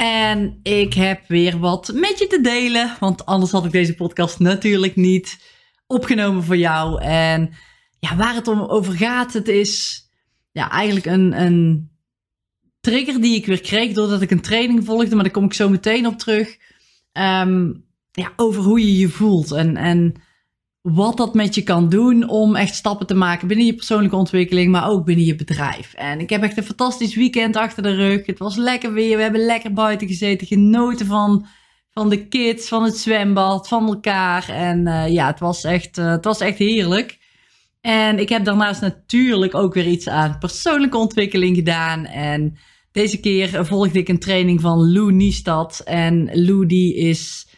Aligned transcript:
En 0.00 0.60
ik 0.62 0.94
heb 0.94 1.28
weer 1.28 1.58
wat 1.58 1.92
met 1.94 2.18
je 2.18 2.26
te 2.26 2.40
delen, 2.40 2.96
want 3.00 3.26
anders 3.26 3.50
had 3.50 3.64
ik 3.64 3.70
deze 3.70 3.94
podcast 3.94 4.38
natuurlijk 4.38 4.96
niet 4.96 5.38
opgenomen 5.86 6.44
voor 6.44 6.56
jou. 6.56 7.02
En 7.02 7.52
ja, 7.98 8.16
waar 8.16 8.34
het 8.34 8.48
om 8.48 8.60
over 8.60 8.92
gaat, 8.92 9.32
het 9.32 9.48
is 9.48 10.02
ja, 10.52 10.70
eigenlijk 10.70 11.06
een, 11.06 11.40
een 11.42 11.90
trigger 12.80 13.20
die 13.20 13.36
ik 13.36 13.46
weer 13.46 13.60
kreeg 13.60 13.92
doordat 13.92 14.22
ik 14.22 14.30
een 14.30 14.40
training 14.40 14.84
volgde, 14.84 15.14
maar 15.14 15.24
daar 15.24 15.32
kom 15.32 15.44
ik 15.44 15.54
zo 15.54 15.68
meteen 15.68 16.06
op 16.06 16.18
terug. 16.18 16.56
Ehm, 17.12 17.72
ja, 18.10 18.32
over 18.36 18.62
hoe 18.62 18.80
je 18.80 18.98
je 18.98 19.08
voelt 19.08 19.52
en, 19.52 19.76
en 19.76 20.14
wat 20.82 21.16
dat 21.16 21.34
met 21.34 21.54
je 21.54 21.62
kan 21.62 21.88
doen 21.88 22.28
om 22.28 22.56
echt 22.56 22.74
stappen 22.74 23.06
te 23.06 23.14
maken 23.14 23.48
binnen 23.48 23.66
je 23.66 23.74
persoonlijke 23.74 24.16
ontwikkeling, 24.16 24.70
maar 24.70 24.88
ook 24.88 25.04
binnen 25.04 25.24
je 25.24 25.34
bedrijf. 25.34 25.94
En 25.94 26.20
ik 26.20 26.30
heb 26.30 26.42
echt 26.42 26.56
een 26.56 26.64
fantastisch 26.64 27.14
weekend 27.14 27.56
achter 27.56 27.82
de 27.82 27.94
rug. 27.94 28.26
Het 28.26 28.38
was 28.38 28.56
lekker 28.56 28.92
weer. 28.92 29.16
We 29.16 29.22
hebben 29.22 29.44
lekker 29.44 29.72
buiten 29.72 30.08
gezeten, 30.08 30.46
genoten 30.46 31.06
van, 31.06 31.46
van 31.90 32.08
de 32.08 32.28
kids, 32.28 32.68
van 32.68 32.82
het 32.82 32.96
zwembad, 32.96 33.68
van 33.68 33.86
elkaar. 33.86 34.48
En 34.48 34.86
uh, 34.86 35.08
ja, 35.08 35.26
het 35.26 35.40
was, 35.40 35.64
echt, 35.64 35.98
uh, 35.98 36.10
het 36.10 36.24
was 36.24 36.40
echt 36.40 36.58
heerlijk. 36.58 37.18
En 37.80 38.18
ik 38.18 38.28
heb 38.28 38.44
daarnaast 38.44 38.80
natuurlijk 38.80 39.54
ook 39.54 39.74
weer 39.74 39.86
iets 39.86 40.08
aan 40.08 40.38
persoonlijke 40.38 40.96
ontwikkeling 40.96 41.56
gedaan. 41.56 42.04
En 42.04 42.58
deze 42.92 43.20
keer 43.20 43.66
volgde 43.66 43.98
ik 43.98 44.08
een 44.08 44.18
training 44.18 44.60
van 44.60 44.92
Lou 44.92 45.12
Niestad. 45.12 45.82
En 45.84 46.30
Lou 46.32 46.66
die 46.66 46.94
is 46.96 47.49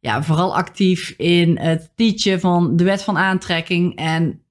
ja, 0.00 0.22
vooral 0.22 0.56
actief 0.56 1.14
in 1.16 1.58
het 1.58 1.92
teachen 1.94 2.40
van 2.40 2.76
de 2.76 2.84
wet 2.84 3.02
van 3.02 3.18
aantrekking 3.18 3.96
en 3.96 4.42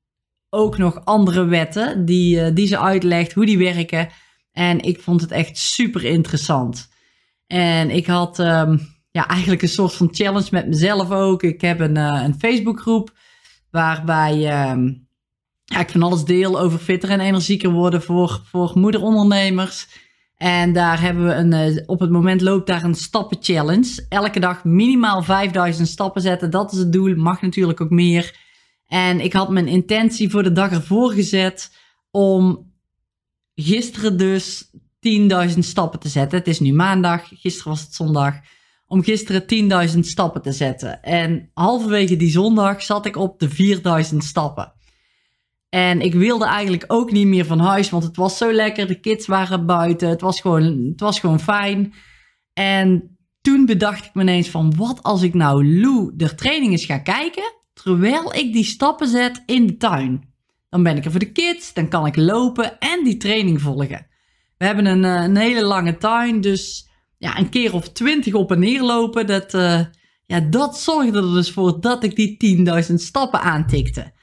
ook 0.50 0.78
nog 0.78 1.06
andere 1.06 1.46
wetten 1.46 2.06
die, 2.06 2.36
uh, 2.36 2.48
die 2.54 2.68
ze 2.68 2.80
uitlegt, 2.80 3.34
hoe 3.34 3.46
die 3.46 3.58
werken. 3.58 4.10
En 4.52 4.80
ik 4.80 5.02
vond 5.02 5.22
het 5.22 5.32
echt 5.32 5.58
super 5.58 6.04
interessant. 6.04 6.90
En 7.48 7.90
ik 7.90 8.06
had 8.06 8.40
um, 8.40 8.80
ja, 9.12 9.28
eigenlijk 9.28 9.62
een 9.62 9.68
soort 9.68 9.94
van 9.94 10.10
challenge 10.12 10.48
met 10.52 10.68
mezelf 10.68 11.12
ook. 11.12 11.44
Ik 11.44 11.62
heb 11.62 11.80
een, 11.80 11.96
uh, 11.96 12.22
een 12.24 12.40
Facebookgroep 12.40 13.18
waarbij 13.72 14.70
um, 14.72 15.08
ja, 15.64 15.80
ik 15.80 15.90
van 15.90 16.04
alles 16.04 16.24
deel 16.24 16.60
over 16.60 16.80
fitter 16.80 17.10
en 17.10 17.20
energieker 17.20 17.72
worden 17.72 18.02
voor, 18.02 18.42
voor 18.46 18.72
moederondernemers. 18.76 19.88
En 20.40 20.74
daar 20.74 21.02
hebben 21.02 21.26
we 21.26 21.34
een, 21.34 21.76
uh, 21.76 21.84
op 21.86 22.00
het 22.00 22.10
moment 22.10 22.42
loopt 22.42 22.68
daar 22.68 22.84
een 22.84 22.96
stappen 22.96 23.38
challenge. 23.42 24.06
Elke 24.10 24.40
dag 24.40 24.64
minimaal 24.64 25.24
5000 25.24 25.88
stappen 25.88 26.22
zetten. 26.22 26.50
Dat 26.50 26.72
is 26.72 26.78
het 26.78 26.94
doel. 26.94 27.16
Mag 27.16 27.42
natuurlijk 27.42 27.82
ook 27.82 27.90
meer. 27.90 28.38
En 28.86 29.20
ik 29.20 29.34
had 29.34 29.50
mijn 29.50 29.68
intentie 29.68 30.30
voor 30.30 30.44
de 30.44 30.52
dag 30.52 30.72
ervoor 30.72 31.12
gezet 31.12 31.72
om 32.12 32.72
gisteren 33.56 34.18
dus 34.18 34.72
10.000 35.54 35.60
stappen 35.60 36.00
te 36.00 36.10
zetten. 36.10 36.38
Het 36.38 36.48
is 36.48 36.60
nu 36.60 36.74
maandag. 36.74 37.28
Gisteren 37.28 37.72
was 37.72 37.82
het 37.82 37.94
zondag. 37.94 38.36
Om 38.86 39.04
gisteren 39.04 39.90
10.000 39.94 40.00
stappen 40.00 40.42
te 40.42 40.52
zetten. 40.52 41.04
En 41.04 41.50
halverwege 41.54 42.16
die 42.16 42.32
zondag 42.32 42.82
zat 42.82 43.06
ik 43.06 43.16
op 43.16 43.40
de 43.40 43.50
4000 43.50 44.24
stappen. 44.24 44.74
En 45.70 46.02
ik 46.02 46.14
wilde 46.14 46.46
eigenlijk 46.46 46.84
ook 46.88 47.12
niet 47.12 47.28
meer 47.28 47.46
van 47.46 47.60
huis, 47.60 47.90
want 47.90 48.04
het 48.04 48.16
was 48.16 48.38
zo 48.38 48.52
lekker. 48.52 48.88
De 48.88 49.00
kids 49.00 49.28
waren 49.28 49.66
buiten. 49.66 50.10
Het 50.10 50.22
was 50.22 50.42
gewoon, 50.42 50.64
het 50.64 51.00
was 51.00 51.20
gewoon 51.20 51.40
fijn. 51.40 51.94
En 52.54 53.18
toen 53.42 53.66
bedacht 53.66 54.06
ik 54.06 54.14
me 54.14 54.22
ineens 54.22 54.50
van, 54.50 54.76
wat 54.76 55.04
als 55.04 55.22
ik 55.22 55.34
nou 55.34 55.80
Lou 55.80 56.12
de 56.16 56.36
training 56.36 56.72
eens 56.72 56.86
ga 56.86 56.98
kijken, 56.98 57.54
terwijl 57.74 58.34
ik 58.34 58.54
die 58.54 58.64
stappen 58.64 59.08
zet 59.08 59.44
in 59.46 59.68
de 59.68 59.78
tuin. 59.78 60.28
Dan 60.70 60.84
ben 60.84 60.98
ik 60.98 61.06
er 61.06 61.12
voor 61.12 61.20
de 61.20 61.32
kids, 61.32 61.74
dan 61.74 61.90
kan 61.90 62.06
ik 62.06 62.16
lopen 62.16 62.80
en 62.80 63.04
die 63.04 63.18
training 63.18 63.62
volgen. 63.62 64.08
We 64.58 64.66
hebben 64.66 64.86
een, 64.86 65.06
eh, 65.06 65.24
een 65.24 65.38
hele 65.38 65.64
lange 65.64 65.98
tuin, 65.98 66.42
dus 66.42 66.90
ja, 67.18 67.38
een 67.38 67.50
keer 67.50 67.74
of 67.74 67.90
twintig 67.90 68.34
op 68.34 68.52
en 68.52 68.60
neer 68.60 68.82
lopen, 68.82 69.28
dat, 69.28 69.54
uh, 69.54 69.82
ja, 70.26 70.40
dat 70.40 70.80
zorgde 70.80 71.18
er 71.18 71.34
dus 71.34 71.52
voor 71.52 71.82
dat 71.82 72.04
ik 72.04 72.16
die 72.16 72.38
10.000 72.38 73.02
stappen 73.02 73.42
aantikte. 73.42 74.14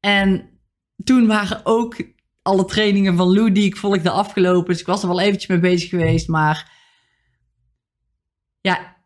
En 0.00 0.57
toen 1.04 1.26
waren 1.26 1.60
ook 1.64 1.96
alle 2.42 2.64
trainingen 2.64 3.16
van 3.16 3.32
Lou 3.34 3.52
die 3.52 3.64
ik 3.64 3.76
volgde 3.76 4.10
afgelopen. 4.10 4.72
Dus 4.72 4.80
ik 4.80 4.86
was 4.86 5.02
er 5.02 5.08
wel 5.08 5.20
eventjes 5.20 5.46
mee 5.46 5.58
bezig 5.58 5.88
geweest. 5.88 6.28
Maar 6.28 6.72
ja, 8.60 8.96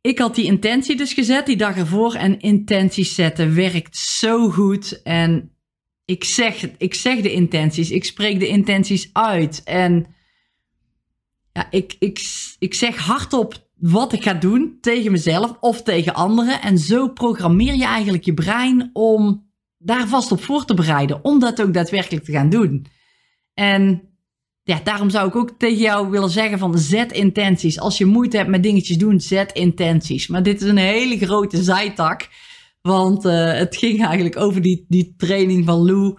ik 0.00 0.18
had 0.18 0.34
die 0.34 0.44
intentie 0.44 0.96
dus 0.96 1.12
gezet 1.12 1.46
die 1.46 1.56
dag 1.56 1.76
ervoor. 1.76 2.14
En 2.14 2.40
intenties 2.40 3.14
zetten 3.14 3.54
werkt 3.54 3.96
zo 3.96 4.50
goed. 4.50 5.02
En 5.02 5.54
ik 6.04 6.24
zeg, 6.24 6.76
ik 6.78 6.94
zeg 6.94 7.20
de 7.20 7.32
intenties. 7.32 7.90
Ik 7.90 8.04
spreek 8.04 8.38
de 8.38 8.48
intenties 8.48 9.10
uit. 9.12 9.62
En 9.62 10.06
ja, 11.52 11.70
ik, 11.70 11.96
ik, 11.98 12.20
ik 12.58 12.74
zeg 12.74 12.96
hardop 12.96 13.68
wat 13.74 14.12
ik 14.12 14.22
ga 14.22 14.34
doen 14.34 14.78
tegen 14.80 15.12
mezelf 15.12 15.56
of 15.60 15.82
tegen 15.82 16.14
anderen. 16.14 16.62
En 16.62 16.78
zo 16.78 17.08
programmeer 17.08 17.74
je 17.74 17.84
eigenlijk 17.84 18.24
je 18.24 18.34
brein 18.34 18.90
om 18.92 19.49
daar 19.82 20.08
vast 20.08 20.32
op 20.32 20.42
voor 20.42 20.64
te 20.64 20.74
bereiden. 20.74 21.24
Om 21.24 21.38
dat 21.38 21.62
ook 21.62 21.74
daadwerkelijk 21.74 22.24
te 22.24 22.32
gaan 22.32 22.50
doen. 22.50 22.86
En 23.54 24.02
ja, 24.62 24.80
daarom 24.84 25.10
zou 25.10 25.28
ik 25.28 25.36
ook 25.36 25.50
tegen 25.58 25.82
jou 25.82 26.10
willen 26.10 26.30
zeggen 26.30 26.58
van 26.58 26.78
zet 26.78 27.12
intenties. 27.12 27.80
Als 27.80 27.98
je 27.98 28.06
moeite 28.06 28.36
hebt 28.36 28.48
met 28.48 28.62
dingetjes 28.62 28.98
doen, 28.98 29.20
zet 29.20 29.52
intenties. 29.52 30.28
Maar 30.28 30.42
dit 30.42 30.62
is 30.62 30.68
een 30.68 30.76
hele 30.76 31.18
grote 31.18 31.62
zijtak. 31.62 32.28
Want 32.82 33.24
uh, 33.24 33.52
het 33.52 33.76
ging 33.76 34.04
eigenlijk 34.04 34.36
over 34.36 34.62
die, 34.62 34.84
die 34.88 35.14
training 35.16 35.64
van 35.64 35.84
Lou. 35.84 36.18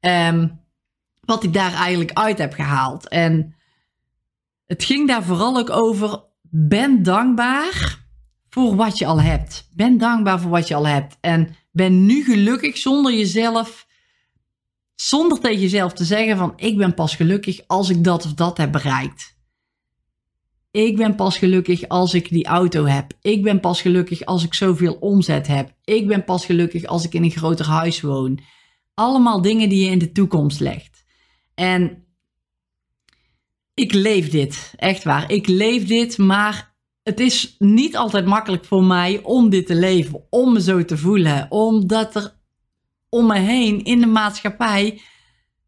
Um, 0.00 0.60
wat 1.20 1.44
ik 1.44 1.52
daar 1.52 1.74
eigenlijk 1.74 2.18
uit 2.18 2.38
heb 2.38 2.52
gehaald. 2.52 3.08
En 3.08 3.54
het 4.66 4.84
ging 4.84 5.08
daar 5.08 5.24
vooral 5.24 5.58
ook 5.58 5.70
over. 5.70 6.24
Ben 6.50 7.02
dankbaar 7.02 8.05
voor 8.56 8.76
wat 8.76 8.98
je 8.98 9.06
al 9.06 9.20
hebt. 9.20 9.68
Ben 9.72 9.98
dankbaar 9.98 10.40
voor 10.40 10.50
wat 10.50 10.68
je 10.68 10.74
al 10.74 10.86
hebt. 10.86 11.16
En 11.20 11.56
ben 11.72 12.06
nu 12.06 12.24
gelukkig 12.24 12.76
zonder 12.76 13.14
jezelf, 13.14 13.86
zonder 14.94 15.40
tegen 15.40 15.60
jezelf 15.60 15.92
te 15.92 16.04
zeggen 16.04 16.36
van 16.36 16.52
ik 16.56 16.76
ben 16.76 16.94
pas 16.94 17.16
gelukkig 17.16 17.60
als 17.66 17.88
ik 17.88 18.04
dat 18.04 18.24
of 18.24 18.34
dat 18.34 18.56
heb 18.56 18.72
bereikt. 18.72 19.36
Ik 20.70 20.96
ben 20.96 21.14
pas 21.14 21.38
gelukkig 21.38 21.88
als 21.88 22.14
ik 22.14 22.28
die 22.28 22.46
auto 22.46 22.84
heb. 22.84 23.12
Ik 23.20 23.42
ben 23.42 23.60
pas 23.60 23.80
gelukkig 23.80 24.24
als 24.24 24.44
ik 24.44 24.54
zoveel 24.54 24.94
omzet 24.94 25.46
heb. 25.46 25.72
Ik 25.84 26.06
ben 26.06 26.24
pas 26.24 26.44
gelukkig 26.44 26.84
als 26.84 27.04
ik 27.04 27.14
in 27.14 27.24
een 27.24 27.30
groter 27.30 27.66
huis 27.66 28.00
woon. 28.00 28.40
Allemaal 28.94 29.42
dingen 29.42 29.68
die 29.68 29.84
je 29.84 29.90
in 29.90 29.98
de 29.98 30.12
toekomst 30.12 30.60
legt. 30.60 31.04
En 31.54 32.04
ik 33.74 33.92
leef 33.92 34.30
dit, 34.30 34.74
echt 34.76 35.04
waar. 35.04 35.30
Ik 35.30 35.46
leef 35.46 35.86
dit, 35.86 36.18
maar 36.18 36.75
het 37.06 37.20
is 37.20 37.56
niet 37.58 37.96
altijd 37.96 38.26
makkelijk 38.26 38.64
voor 38.64 38.84
mij 38.84 39.20
om 39.22 39.50
dit 39.50 39.66
te 39.66 39.74
leven, 39.74 40.22
om 40.30 40.52
me 40.52 40.60
zo 40.60 40.84
te 40.84 40.98
voelen, 40.98 41.46
omdat 41.50 42.14
er 42.14 42.34
om 43.08 43.26
me 43.26 43.38
heen 43.38 43.84
in 43.84 44.00
de 44.00 44.06
maatschappij 44.06 45.00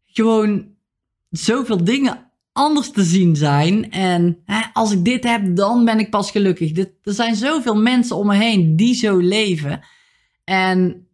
gewoon 0.05 0.67
zoveel 1.29 1.83
dingen 1.83 2.31
anders 2.51 2.91
te 2.91 3.03
zien 3.03 3.35
zijn. 3.35 3.91
En 3.91 4.41
hè, 4.45 4.61
als 4.73 4.91
ik 4.91 5.05
dit 5.05 5.23
heb, 5.23 5.55
dan 5.55 5.85
ben 5.85 5.99
ik 5.99 6.09
pas 6.09 6.31
gelukkig. 6.31 6.77
er 6.77 6.87
zijn 7.03 7.35
zoveel 7.35 7.75
mensen 7.75 8.15
om 8.15 8.27
me 8.27 8.35
heen 8.35 8.75
die 8.75 8.93
zo 8.93 9.17
leven. 9.17 9.81
En 10.43 11.07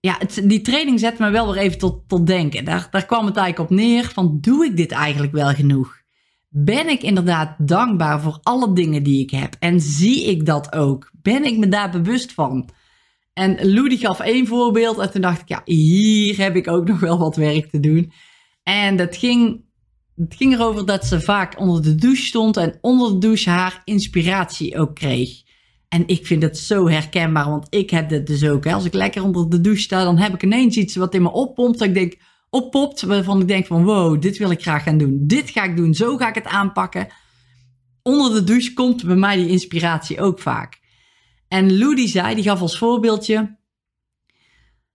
ja, 0.00 0.16
het, 0.18 0.40
die 0.44 0.60
training 0.60 1.00
zet 1.00 1.18
me 1.18 1.30
wel 1.30 1.52
weer 1.52 1.62
even 1.62 1.78
tot, 1.78 2.08
tot 2.08 2.26
denken. 2.26 2.64
Daar, 2.64 2.88
daar 2.90 3.06
kwam 3.06 3.26
het 3.26 3.36
eigenlijk 3.36 3.70
op 3.70 3.76
neer 3.76 4.04
van, 4.04 4.38
doe 4.40 4.64
ik 4.64 4.76
dit 4.76 4.90
eigenlijk 4.90 5.32
wel 5.32 5.54
genoeg? 5.54 5.97
Ben 6.48 6.88
ik 6.88 7.02
inderdaad 7.02 7.54
dankbaar 7.58 8.20
voor 8.20 8.38
alle 8.42 8.72
dingen 8.72 9.02
die 9.02 9.22
ik 9.22 9.30
heb? 9.30 9.56
En 9.58 9.80
zie 9.80 10.24
ik 10.24 10.46
dat 10.46 10.72
ook? 10.72 11.10
Ben 11.22 11.44
ik 11.44 11.58
me 11.58 11.68
daar 11.68 11.90
bewust 11.90 12.32
van? 12.32 12.68
En 13.32 13.72
Lou 13.72 13.96
gaf 13.96 14.20
één 14.20 14.46
voorbeeld 14.46 14.98
en 14.98 15.10
toen 15.10 15.20
dacht 15.20 15.40
ik, 15.40 15.48
ja, 15.48 15.62
hier 15.64 16.38
heb 16.38 16.56
ik 16.56 16.68
ook 16.68 16.88
nog 16.88 17.00
wel 17.00 17.18
wat 17.18 17.36
werk 17.36 17.70
te 17.70 17.80
doen. 17.80 18.12
En 18.62 18.96
dat 18.96 19.16
ging, 19.16 19.64
het 20.16 20.34
ging 20.34 20.52
erover 20.54 20.86
dat 20.86 21.06
ze 21.06 21.20
vaak 21.20 21.60
onder 21.60 21.82
de 21.82 21.94
douche 21.94 22.22
stond 22.22 22.56
en 22.56 22.78
onder 22.80 23.12
de 23.12 23.18
douche 23.18 23.50
haar 23.50 23.82
inspiratie 23.84 24.78
ook 24.78 24.94
kreeg. 24.94 25.42
En 25.88 26.02
ik 26.06 26.26
vind 26.26 26.42
het 26.42 26.58
zo 26.58 26.88
herkenbaar, 26.88 27.50
want 27.50 27.66
ik 27.70 27.90
heb 27.90 28.08
dit 28.08 28.26
dus 28.26 28.44
ook. 28.44 28.66
Als 28.66 28.84
ik 28.84 28.94
lekker 28.94 29.22
onder 29.22 29.50
de 29.50 29.60
douche 29.60 29.82
sta, 29.82 30.04
dan 30.04 30.18
heb 30.18 30.34
ik 30.34 30.42
ineens 30.42 30.76
iets 30.76 30.96
wat 30.96 31.14
in 31.14 31.22
me 31.22 31.32
oppompt. 31.32 31.78
Dat 31.78 31.88
ik 31.88 31.94
denk, 31.94 32.16
oppopt 32.50 33.02
waarvan 33.02 33.40
ik 33.40 33.48
denk 33.48 33.66
van 33.66 33.84
wow, 33.84 34.22
dit 34.22 34.38
wil 34.38 34.50
ik 34.50 34.62
graag 34.62 34.82
gaan 34.82 34.98
doen. 34.98 35.18
Dit 35.26 35.50
ga 35.50 35.64
ik 35.64 35.76
doen, 35.76 35.94
zo 35.94 36.16
ga 36.16 36.28
ik 36.28 36.34
het 36.34 36.46
aanpakken. 36.46 37.08
onder 38.02 38.34
de 38.34 38.44
douche 38.44 38.72
komt 38.72 39.04
bij 39.04 39.16
mij 39.16 39.36
die 39.36 39.48
inspiratie 39.48 40.20
ook 40.20 40.38
vaak. 40.38 40.80
En 41.48 41.78
Lou 41.78 41.94
die 41.94 42.08
zei, 42.08 42.34
die 42.34 42.44
gaf 42.44 42.60
als 42.60 42.78
voorbeeldje. 42.78 43.56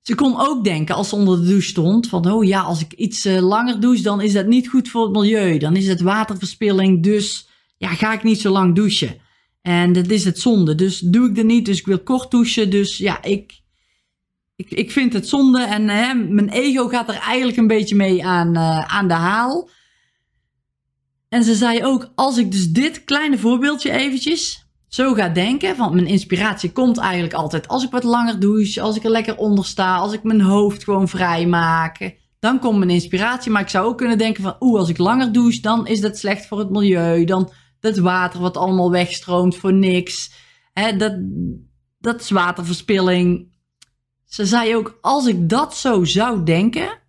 Ze 0.02 0.16
kon 0.16 0.40
ook 0.40 0.64
denken 0.64 0.96
als 0.96 1.10
ze 1.10 1.16
onder 1.16 1.40
de 1.40 1.48
douche 1.48 1.68
stond 1.68 2.08
van, 2.08 2.32
oh 2.32 2.44
ja, 2.44 2.62
als 2.62 2.82
ik 2.82 2.94
iets 2.94 3.26
uh, 3.26 3.40
langer 3.40 3.80
douche, 3.80 4.04
dan 4.04 4.22
is 4.22 4.34
dat 4.34 4.48
niet 4.48 4.70
goed 4.70 4.90
voor 4.90 5.04
het 5.04 5.12
milieu. 5.12 5.58
Dan 5.58 5.76
is 5.76 5.88
het 5.88 6.02
waterverspilling, 6.02 7.04
dus 7.04 7.50
ja, 7.78 7.88
ga 7.88 8.14
ik 8.14 8.24
niet 8.24 8.42
zo 8.42 8.52
lang 8.52 8.76
douchen. 8.76 9.22
En 9.62 9.94
dat 9.94 10.10
is 10.10 10.26
het 10.26 10.40
zonde, 10.40 10.76
dus 10.76 11.00
doe 11.00 11.30
ik 11.30 11.38
er 11.38 11.46
niet. 11.46 11.66
Dus 11.66 11.80
ik 11.80 11.86
wil 11.86 12.04
kort 12.04 12.32
douchen, 12.32 12.70
dus 12.70 12.98
ja, 12.98 13.24
ik, 13.24 13.62
ik, 14.64 14.78
ik 14.78 14.92
vind 14.92 15.14
het 15.14 15.28
zonde. 15.28 15.64
En 15.64 15.90
hè, 15.90 16.14
mijn 16.14 16.50
ego 16.50 16.88
gaat 16.88 17.10
er 17.10 17.20
eigenlijk 17.20 17.58
een 17.58 17.68
beetje 17.68 17.96
mee 17.96 18.26
aan, 18.26 18.58
uh, 18.58 18.80
aan 18.80 19.08
de 19.08 19.14
haal. 19.14 19.70
En 21.30 21.44
ze 21.44 21.56
zei 21.56 21.84
ook, 21.84 22.12
als 22.16 22.38
ik 22.38 22.52
dus 22.52 22.70
dit 22.70 23.04
kleine 23.04 23.38
voorbeeldje 23.38 23.92
eventjes 23.92 24.68
zo 24.88 25.14
ga 25.14 25.30
denken, 25.30 25.78
want 25.78 25.94
mijn 25.94 26.08
inspiratie 26.08 26.72
komt 26.72 26.98
eigenlijk 26.98 27.34
altijd 27.34 27.68
als 27.68 27.84
ik 27.84 27.92
wat 27.92 28.04
langer 28.04 28.40
douche, 28.40 28.82
als 28.82 28.96
ik 28.96 29.04
er 29.04 29.10
lekker 29.10 29.38
onder 29.38 29.66
sta, 29.66 29.96
als 29.96 30.14
ik 30.14 30.24
mijn 30.24 30.42
hoofd 30.42 30.84
gewoon 30.84 31.08
vrij 31.08 31.46
maak, 31.46 32.18
dan 32.40 32.60
komt 32.60 32.78
mijn 32.78 32.90
inspiratie. 32.90 33.52
Maar 33.52 33.62
ik 33.62 33.70
zou 33.70 33.88
ook 33.88 33.98
kunnen 33.98 34.18
denken 34.18 34.44
van, 34.44 34.56
oeh, 34.60 34.80
als 34.80 34.90
ik 34.90 34.98
langer 34.98 35.32
douche, 35.32 35.62
dan 35.62 35.88
is 35.88 36.02
dat 36.02 36.18
slecht 36.18 36.46
voor 36.46 36.60
het 36.60 36.70
milieu, 36.70 37.26
dan 37.26 37.52
dat 37.80 37.98
water 37.98 38.40
wat 38.40 38.58
allemaal 38.58 38.92
wegstroomt 38.92 39.56
voor 39.56 39.74
niks, 39.74 40.32
hè, 40.74 40.98
dat, 40.98 41.14
dat 42.00 42.22
is 42.22 42.30
waterverspilling. 42.30 43.53
Ze 44.34 44.46
zei 44.46 44.76
ook, 44.76 44.98
als 45.02 45.26
ik 45.26 45.50
dat 45.50 45.76
zo 45.76 46.04
zou 46.04 46.44
denken, 46.44 47.00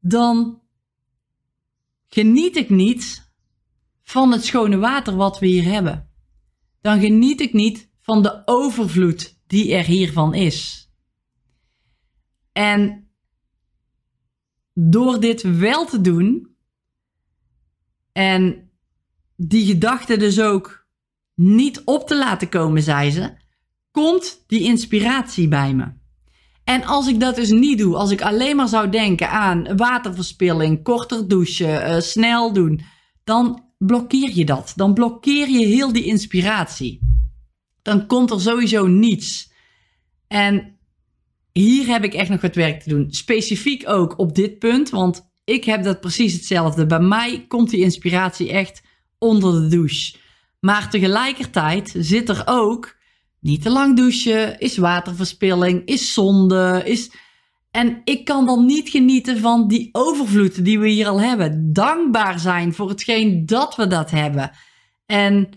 dan 0.00 0.60
geniet 2.08 2.56
ik 2.56 2.70
niet 2.70 3.32
van 4.02 4.32
het 4.32 4.44
schone 4.44 4.78
water 4.78 5.16
wat 5.16 5.38
we 5.38 5.46
hier 5.46 5.64
hebben. 5.64 6.10
Dan 6.80 7.00
geniet 7.00 7.40
ik 7.40 7.52
niet 7.52 7.90
van 8.00 8.22
de 8.22 8.42
overvloed 8.44 9.38
die 9.46 9.74
er 9.74 9.84
hiervan 9.84 10.34
is. 10.34 10.90
En 12.52 13.10
door 14.72 15.20
dit 15.20 15.42
wel 15.58 15.86
te 15.86 16.00
doen 16.00 16.56
en 18.12 18.70
die 19.36 19.66
gedachte 19.66 20.16
dus 20.16 20.40
ook 20.40 20.86
niet 21.34 21.82
op 21.84 22.06
te 22.06 22.16
laten 22.16 22.48
komen, 22.48 22.82
zei 22.82 23.10
ze, 23.10 23.36
komt 23.90 24.44
die 24.46 24.60
inspiratie 24.60 25.48
bij 25.48 25.74
me. 25.74 25.98
En 26.64 26.84
als 26.84 27.08
ik 27.08 27.20
dat 27.20 27.34
dus 27.34 27.50
niet 27.50 27.78
doe, 27.78 27.96
als 27.96 28.10
ik 28.10 28.22
alleen 28.22 28.56
maar 28.56 28.68
zou 28.68 28.88
denken 28.88 29.30
aan 29.30 29.76
waterverspilling, 29.76 30.82
korter 30.82 31.28
douchen, 31.28 31.90
uh, 31.90 32.00
snel 32.00 32.52
doen, 32.52 32.80
dan 33.24 33.64
blokkeer 33.78 34.30
je 34.34 34.44
dat. 34.44 34.72
Dan 34.76 34.94
blokkeer 34.94 35.48
je 35.48 35.66
heel 35.66 35.92
die 35.92 36.04
inspiratie. 36.04 37.00
Dan 37.82 38.06
komt 38.06 38.30
er 38.30 38.40
sowieso 38.40 38.86
niets. 38.86 39.52
En 40.28 40.78
hier 41.52 41.86
heb 41.86 42.04
ik 42.04 42.14
echt 42.14 42.30
nog 42.30 42.40
wat 42.40 42.54
werk 42.54 42.82
te 42.82 42.88
doen. 42.88 43.06
Specifiek 43.10 43.88
ook 43.88 44.18
op 44.18 44.34
dit 44.34 44.58
punt, 44.58 44.90
want 44.90 45.30
ik 45.44 45.64
heb 45.64 45.82
dat 45.82 46.00
precies 46.00 46.32
hetzelfde. 46.32 46.86
Bij 46.86 47.00
mij 47.00 47.44
komt 47.48 47.70
die 47.70 47.80
inspiratie 47.80 48.50
echt 48.50 48.82
onder 49.18 49.62
de 49.62 49.68
douche. 49.68 50.16
Maar 50.60 50.90
tegelijkertijd 50.90 51.94
zit 51.96 52.28
er 52.28 52.42
ook 52.44 52.96
niet 53.40 53.62
te 53.62 53.70
lang 53.70 53.96
douchen, 53.96 54.58
is 54.58 54.76
waterverspilling, 54.76 55.84
is 55.84 56.12
zonde, 56.12 56.82
is... 56.84 57.10
En 57.70 58.00
ik 58.04 58.24
kan 58.24 58.46
dan 58.46 58.66
niet 58.66 58.88
genieten 58.88 59.38
van 59.38 59.68
die 59.68 59.88
overvloed 59.92 60.64
die 60.64 60.78
we 60.78 60.88
hier 60.88 61.08
al 61.08 61.20
hebben. 61.20 61.72
Dankbaar 61.72 62.38
zijn 62.38 62.74
voor 62.74 62.88
hetgeen 62.88 63.46
dat 63.46 63.76
we 63.76 63.86
dat 63.86 64.10
hebben. 64.10 64.50
En 65.06 65.48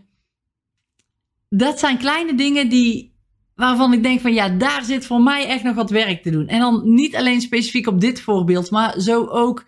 dat 1.50 1.80
zijn 1.80 1.98
kleine 1.98 2.36
dingen 2.36 2.70
die, 2.70 3.16
waarvan 3.56 3.94
ik 3.94 4.04
denk 4.04 4.22
van 4.22 4.34
ja, 4.34 4.50
daar 4.50 4.84
zit 4.84 5.06
voor 5.06 5.22
mij 5.22 5.48
echt 5.48 5.64
nog 5.64 5.76
wat 5.76 5.90
werk 5.90 6.24
te 6.24 6.30
doen. 6.30 6.48
En 6.48 6.60
dan 6.60 6.94
niet 6.94 7.16
alleen 7.16 7.42
specifiek 7.42 7.88
op 7.88 8.02
dit 8.02 8.22
voorbeeld, 8.22 8.72
maar 8.72 9.00
zo 9.00 9.26
ook 9.26 9.66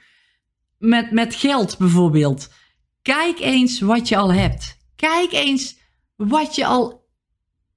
met, 0.77 1.12
met 1.12 1.35
geld 1.35 1.77
bijvoorbeeld. 1.77 2.53
Kijk 3.01 3.39
eens 3.39 3.79
wat 3.79 4.07
je 4.07 4.17
al 4.17 4.33
hebt. 4.33 4.77
Kijk 4.95 5.31
eens 5.31 5.77
wat 6.15 6.56
je 6.56 6.65
al 6.65 7.04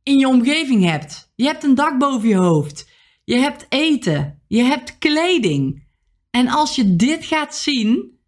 in 0.08 0.18
je 0.18 0.28
omgeving 0.28 0.84
hebt. 0.84 1.32
Je 1.34 1.44
hebt 1.44 1.64
een 1.64 1.74
dak 1.74 1.98
boven 1.98 2.28
je 2.28 2.36
hoofd. 2.36 2.88
Je 3.24 3.36
hebt 3.36 3.66
eten. 3.68 4.42
Je 4.46 4.62
hebt 4.62 4.98
kleding. 4.98 5.86
En 6.30 6.48
als 6.48 6.76
je 6.76 6.96
dit 6.96 7.24
gaat 7.24 7.54
zien 7.54 8.18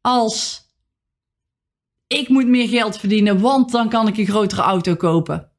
als 0.00 0.64
ik 2.06 2.28
moet 2.28 2.46
meer 2.46 2.68
geld 2.68 2.96
verdienen, 2.96 3.40
want 3.40 3.70
dan 3.70 3.88
kan 3.88 4.08
ik 4.08 4.16
een 4.16 4.26
grotere 4.26 4.62
auto 4.62 4.94
kopen. 4.94 5.50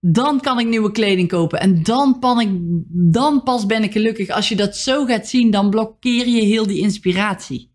Dan 0.00 0.40
kan 0.40 0.58
ik 0.58 0.66
nieuwe 0.66 0.90
kleding 0.90 1.28
kopen. 1.28 1.60
En 1.60 1.82
dan, 1.82 2.40
ik, 2.40 2.50
dan 3.12 3.42
pas 3.42 3.66
ben 3.66 3.82
ik 3.82 3.92
gelukkig. 3.92 4.28
Als 4.28 4.48
je 4.48 4.56
dat 4.56 4.76
zo 4.76 5.04
gaat 5.04 5.28
zien, 5.28 5.50
dan 5.50 5.70
blokkeer 5.70 6.28
je 6.28 6.42
heel 6.42 6.66
die 6.66 6.80
inspiratie. 6.80 7.74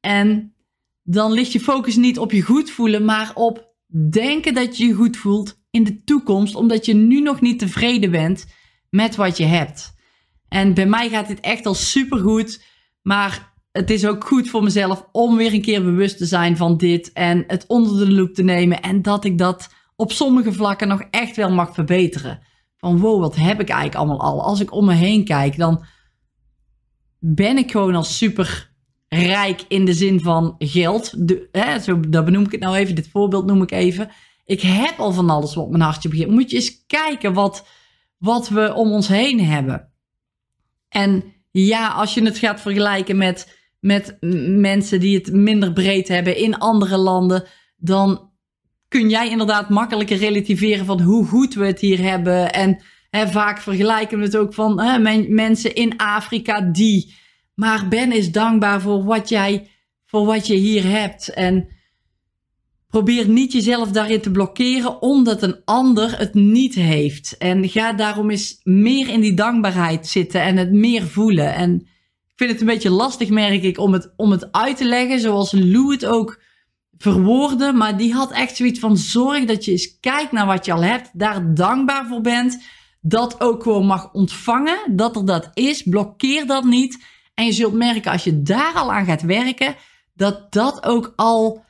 En 0.00 0.54
dan 1.02 1.32
ligt 1.32 1.52
je 1.52 1.60
focus 1.60 1.96
niet 1.96 2.18
op 2.18 2.32
je 2.32 2.42
goed 2.42 2.70
voelen, 2.70 3.04
maar 3.04 3.30
op 3.34 3.75
denken 4.10 4.54
dat 4.54 4.76
je 4.76 4.86
je 4.86 4.94
goed 4.94 5.16
voelt 5.16 5.60
in 5.70 5.84
de 5.84 6.04
toekomst, 6.04 6.54
omdat 6.54 6.86
je 6.86 6.94
nu 6.94 7.20
nog 7.20 7.40
niet 7.40 7.58
tevreden 7.58 8.10
bent 8.10 8.46
met 8.90 9.16
wat 9.16 9.36
je 9.36 9.44
hebt. 9.44 9.94
En 10.48 10.74
bij 10.74 10.86
mij 10.86 11.08
gaat 11.08 11.28
dit 11.28 11.40
echt 11.40 11.66
al 11.66 11.74
supergoed, 11.74 12.64
maar 13.02 13.52
het 13.72 13.90
is 13.90 14.06
ook 14.06 14.24
goed 14.24 14.48
voor 14.48 14.62
mezelf 14.62 15.08
om 15.12 15.36
weer 15.36 15.52
een 15.52 15.62
keer 15.62 15.82
bewust 15.82 16.18
te 16.18 16.26
zijn 16.26 16.56
van 16.56 16.76
dit 16.76 17.12
en 17.12 17.44
het 17.46 17.64
onder 17.66 18.06
de 18.06 18.12
loep 18.12 18.34
te 18.34 18.42
nemen 18.42 18.80
en 18.80 19.02
dat 19.02 19.24
ik 19.24 19.38
dat 19.38 19.74
op 19.96 20.12
sommige 20.12 20.52
vlakken 20.52 20.88
nog 20.88 21.02
echt 21.10 21.36
wel 21.36 21.50
mag 21.50 21.74
verbeteren. 21.74 22.40
Van 22.76 22.98
wow, 22.98 23.20
wat 23.20 23.36
heb 23.36 23.60
ik 23.60 23.68
eigenlijk 23.68 23.94
allemaal 23.94 24.20
al? 24.20 24.42
Als 24.42 24.60
ik 24.60 24.72
om 24.72 24.84
me 24.84 24.94
heen 24.94 25.24
kijk, 25.24 25.56
dan 25.56 25.84
ben 27.18 27.56
ik 27.56 27.70
gewoon 27.70 27.94
al 27.94 28.04
super 28.04 28.75
rijk 29.08 29.64
in 29.68 29.84
de 29.84 29.94
zin 29.94 30.20
van 30.20 30.54
geld. 30.58 31.28
De, 31.28 31.48
hè, 31.52 31.78
zo, 31.78 32.00
dat 32.00 32.24
benoem 32.24 32.44
ik 32.44 32.52
het 32.52 32.60
nou 32.60 32.76
even, 32.76 32.94
dit 32.94 33.08
voorbeeld 33.08 33.46
noem 33.46 33.62
ik 33.62 33.70
even. 33.70 34.10
Ik 34.44 34.60
heb 34.60 34.98
al 34.98 35.12
van 35.12 35.30
alles 35.30 35.54
wat 35.54 35.70
mijn 35.70 35.82
hartje 35.82 36.08
begint. 36.08 36.30
Moet 36.30 36.50
je 36.50 36.56
eens 36.56 36.84
kijken 36.86 37.32
wat, 37.32 37.66
wat 38.18 38.48
we 38.48 38.74
om 38.74 38.92
ons 38.92 39.08
heen 39.08 39.40
hebben. 39.40 39.92
En 40.88 41.24
ja, 41.50 41.88
als 41.88 42.14
je 42.14 42.24
het 42.24 42.38
gaat 42.38 42.60
vergelijken 42.60 43.16
met, 43.16 43.58
met 43.80 44.16
mensen 44.58 45.00
die 45.00 45.16
het 45.16 45.32
minder 45.32 45.72
breed 45.72 46.08
hebben 46.08 46.36
in 46.36 46.58
andere 46.58 46.96
landen, 46.96 47.44
dan 47.76 48.30
kun 48.88 49.08
jij 49.08 49.30
inderdaad 49.30 49.68
makkelijker 49.68 50.16
relativeren 50.16 50.86
van 50.86 51.00
hoe 51.00 51.26
goed 51.26 51.54
we 51.54 51.66
het 51.66 51.80
hier 51.80 52.00
hebben. 52.00 52.52
En 52.52 52.82
hè, 53.10 53.28
vaak 53.28 53.60
vergelijken 53.60 54.18
we 54.18 54.24
het 54.24 54.36
ook 54.36 54.54
van 54.54 54.80
hè, 54.80 54.98
mensen 55.28 55.74
in 55.74 55.96
Afrika 55.96 56.60
die. 56.60 57.14
Maar 57.56 57.88
Ben 57.88 58.12
is 58.12 58.32
dankbaar 58.32 58.80
voor 58.80 59.04
wat 59.04 59.28
jij, 59.28 59.70
voor 60.04 60.26
wat 60.26 60.46
je 60.46 60.54
hier 60.54 60.84
hebt. 60.84 61.28
En 61.28 61.68
Probeer 62.96 63.28
niet 63.28 63.52
jezelf 63.52 63.90
daarin 63.90 64.20
te 64.20 64.30
blokkeren 64.30 65.02
omdat 65.02 65.42
een 65.42 65.60
ander 65.64 66.18
het 66.18 66.34
niet 66.34 66.74
heeft. 66.74 67.36
En 67.36 67.68
ga 67.68 67.92
daarom 67.92 68.30
eens 68.30 68.60
meer 68.62 69.08
in 69.08 69.20
die 69.20 69.34
dankbaarheid 69.34 70.06
zitten 70.06 70.42
en 70.42 70.56
het 70.56 70.72
meer 70.72 71.02
voelen. 71.02 71.54
En 71.54 71.74
ik 72.26 72.32
vind 72.36 72.50
het 72.50 72.60
een 72.60 72.66
beetje 72.66 72.90
lastig, 72.90 73.28
merk 73.28 73.62
ik, 73.62 73.78
om 73.78 73.92
het, 73.92 74.12
om 74.16 74.30
het 74.30 74.52
uit 74.52 74.76
te 74.76 74.84
leggen 74.84 75.20
zoals 75.20 75.52
Lou 75.52 75.92
het 75.92 76.06
ook 76.06 76.42
verwoordde. 76.98 77.72
Maar 77.72 77.96
die 77.96 78.14
had 78.14 78.32
echt 78.32 78.56
zoiets 78.56 78.78
van 78.78 78.96
zorg 78.96 79.44
dat 79.44 79.64
je 79.64 79.70
eens 79.70 79.98
kijkt 80.00 80.32
naar 80.32 80.46
wat 80.46 80.64
je 80.64 80.72
al 80.72 80.82
hebt, 80.82 81.10
daar 81.12 81.54
dankbaar 81.54 82.06
voor 82.06 82.20
bent. 82.20 82.62
Dat 83.00 83.40
ook 83.40 83.62
gewoon 83.62 83.86
mag 83.86 84.12
ontvangen, 84.12 84.96
dat 84.96 85.16
er 85.16 85.24
dat 85.24 85.50
is. 85.54 85.82
Blokkeer 85.82 86.46
dat 86.46 86.64
niet. 86.64 87.04
En 87.36 87.44
je 87.44 87.52
zult 87.52 87.74
merken 87.74 88.12
als 88.12 88.24
je 88.24 88.42
daar 88.42 88.72
al 88.74 88.92
aan 88.92 89.04
gaat 89.04 89.22
werken, 89.22 89.74
dat 90.14 90.52
dat 90.52 90.84
ook 90.84 91.12
al 91.16 91.64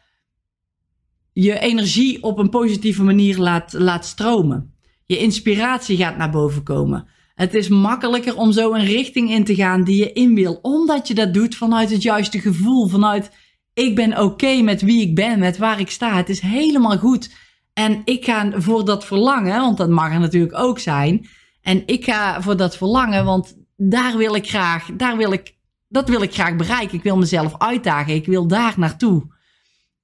je 1.33 1.59
energie 1.59 2.23
op 2.23 2.39
een 2.39 2.51
positieve 2.51 3.03
manier 3.03 3.39
laat, 3.39 3.73
laat 3.73 4.07
stromen. 4.07 4.75
Je 5.07 5.19
inspiratie 5.19 5.97
gaat 5.97 6.17
naar 6.17 6.31
boven 6.31 6.63
komen. 6.63 7.09
Het 7.35 7.55
is 7.55 7.69
makkelijker 7.69 8.37
om 8.37 8.53
zo 8.53 8.73
een 8.73 8.85
richting 8.85 9.31
in 9.31 9.45
te 9.45 9.55
gaan 9.55 9.85
die 9.85 9.97
je 9.97 10.13
in 10.13 10.35
wil, 10.35 10.59
omdat 10.63 11.09
je 11.09 11.15
dat 11.15 11.35
doet 11.35 11.57
vanuit 11.57 11.91
het 11.91 12.03
juiste 12.03 12.41
gevoel, 12.41 12.89
vanuit 12.89 13.31
ik 13.75 13.95
ben 13.95 14.21
oké 14.21 14.63
met 14.63 14.83
wie 14.83 15.01
ik 15.01 15.15
ben, 15.15 15.39
met 15.39 15.59
waar 15.59 15.81
ik 15.81 15.91
sta. 15.91 16.17
Het 16.17 16.29
is 16.29 16.41
helemaal 16.41 16.99
goed. 16.99 17.35
En 17.73 18.03
ik 18.05 18.25
ga 18.25 18.61
voor 18.61 18.85
dat 18.85 19.05
verlangen, 19.05 19.61
want 19.61 19.77
dat 19.77 19.89
mag 19.89 20.13
er 20.13 20.21
natuurlijk 20.21 20.59
ook 20.59 20.79
zijn. 20.79 21.27
En 21.63 21.83
ik 21.87 22.05
ga 22.05 22.43
voor 22.43 22.57
dat 22.57 22.77
verlangen, 22.77 23.25
want 23.25 23.57
daar 23.77 24.17
wil 24.17 24.35
ik 24.35 24.49
graag, 24.49 24.89
daar 24.97 25.17
wil 25.17 25.33
ik, 25.33 25.56
dat 25.97 26.09
wil 26.09 26.23
ik 26.23 26.35
graag 26.35 26.57
bereiken. 26.57 26.97
Ik 26.97 27.03
wil 27.03 27.17
mezelf 27.17 27.59
uitdagen. 27.59 28.15
Ik 28.15 28.27
wil 28.27 28.47
daar 28.47 28.75
naartoe. 28.77 29.27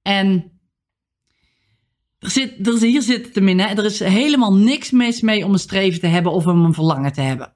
En 0.02 0.52
er 2.18 2.30
zit, 2.30 2.66
er, 2.66 2.78
hier 2.78 3.02
zit 3.02 3.26
het 3.26 3.34
hem 3.34 3.60
Er 3.60 3.84
is 3.84 3.98
helemaal 3.98 4.54
niks 4.54 4.90
mis 4.90 5.20
mee 5.20 5.44
om 5.44 5.52
een 5.52 5.58
streven 5.58 6.00
te 6.00 6.06
hebben 6.06 6.32
of 6.32 6.46
om 6.46 6.64
een 6.64 6.74
verlangen 6.74 7.12
te 7.12 7.20
hebben. 7.20 7.54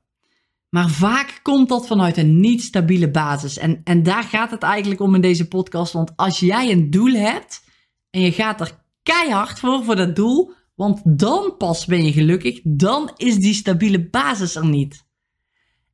Maar 0.69 0.90
vaak 0.90 1.40
komt 1.43 1.69
dat 1.69 1.87
vanuit 1.87 2.16
een 2.16 2.40
niet 2.40 2.62
stabiele 2.62 3.11
basis. 3.11 3.59
En, 3.59 3.81
en 3.85 4.02
daar 4.02 4.23
gaat 4.23 4.50
het 4.50 4.62
eigenlijk 4.62 5.00
om 5.00 5.14
in 5.14 5.21
deze 5.21 5.49
podcast. 5.49 5.93
Want 5.93 6.16
als 6.16 6.40
jij 6.40 6.71
een 6.71 6.90
doel 6.90 7.12
hebt 7.12 7.64
en 8.11 8.21
je 8.21 8.33
gaat 8.33 8.61
er 8.61 8.85
keihard 9.02 9.59
voor, 9.59 9.85
voor 9.85 9.97
dat 9.97 10.16
doel, 10.16 10.52
want 10.75 11.00
dan 11.05 11.55
pas 11.59 11.87
ben 11.87 12.05
je 12.05 12.12
gelukkig, 12.12 12.61
dan 12.64 13.11
is 13.16 13.37
die 13.37 13.55
stabiele 13.55 14.09
basis 14.09 14.55
er 14.55 14.66
niet. 14.66 15.05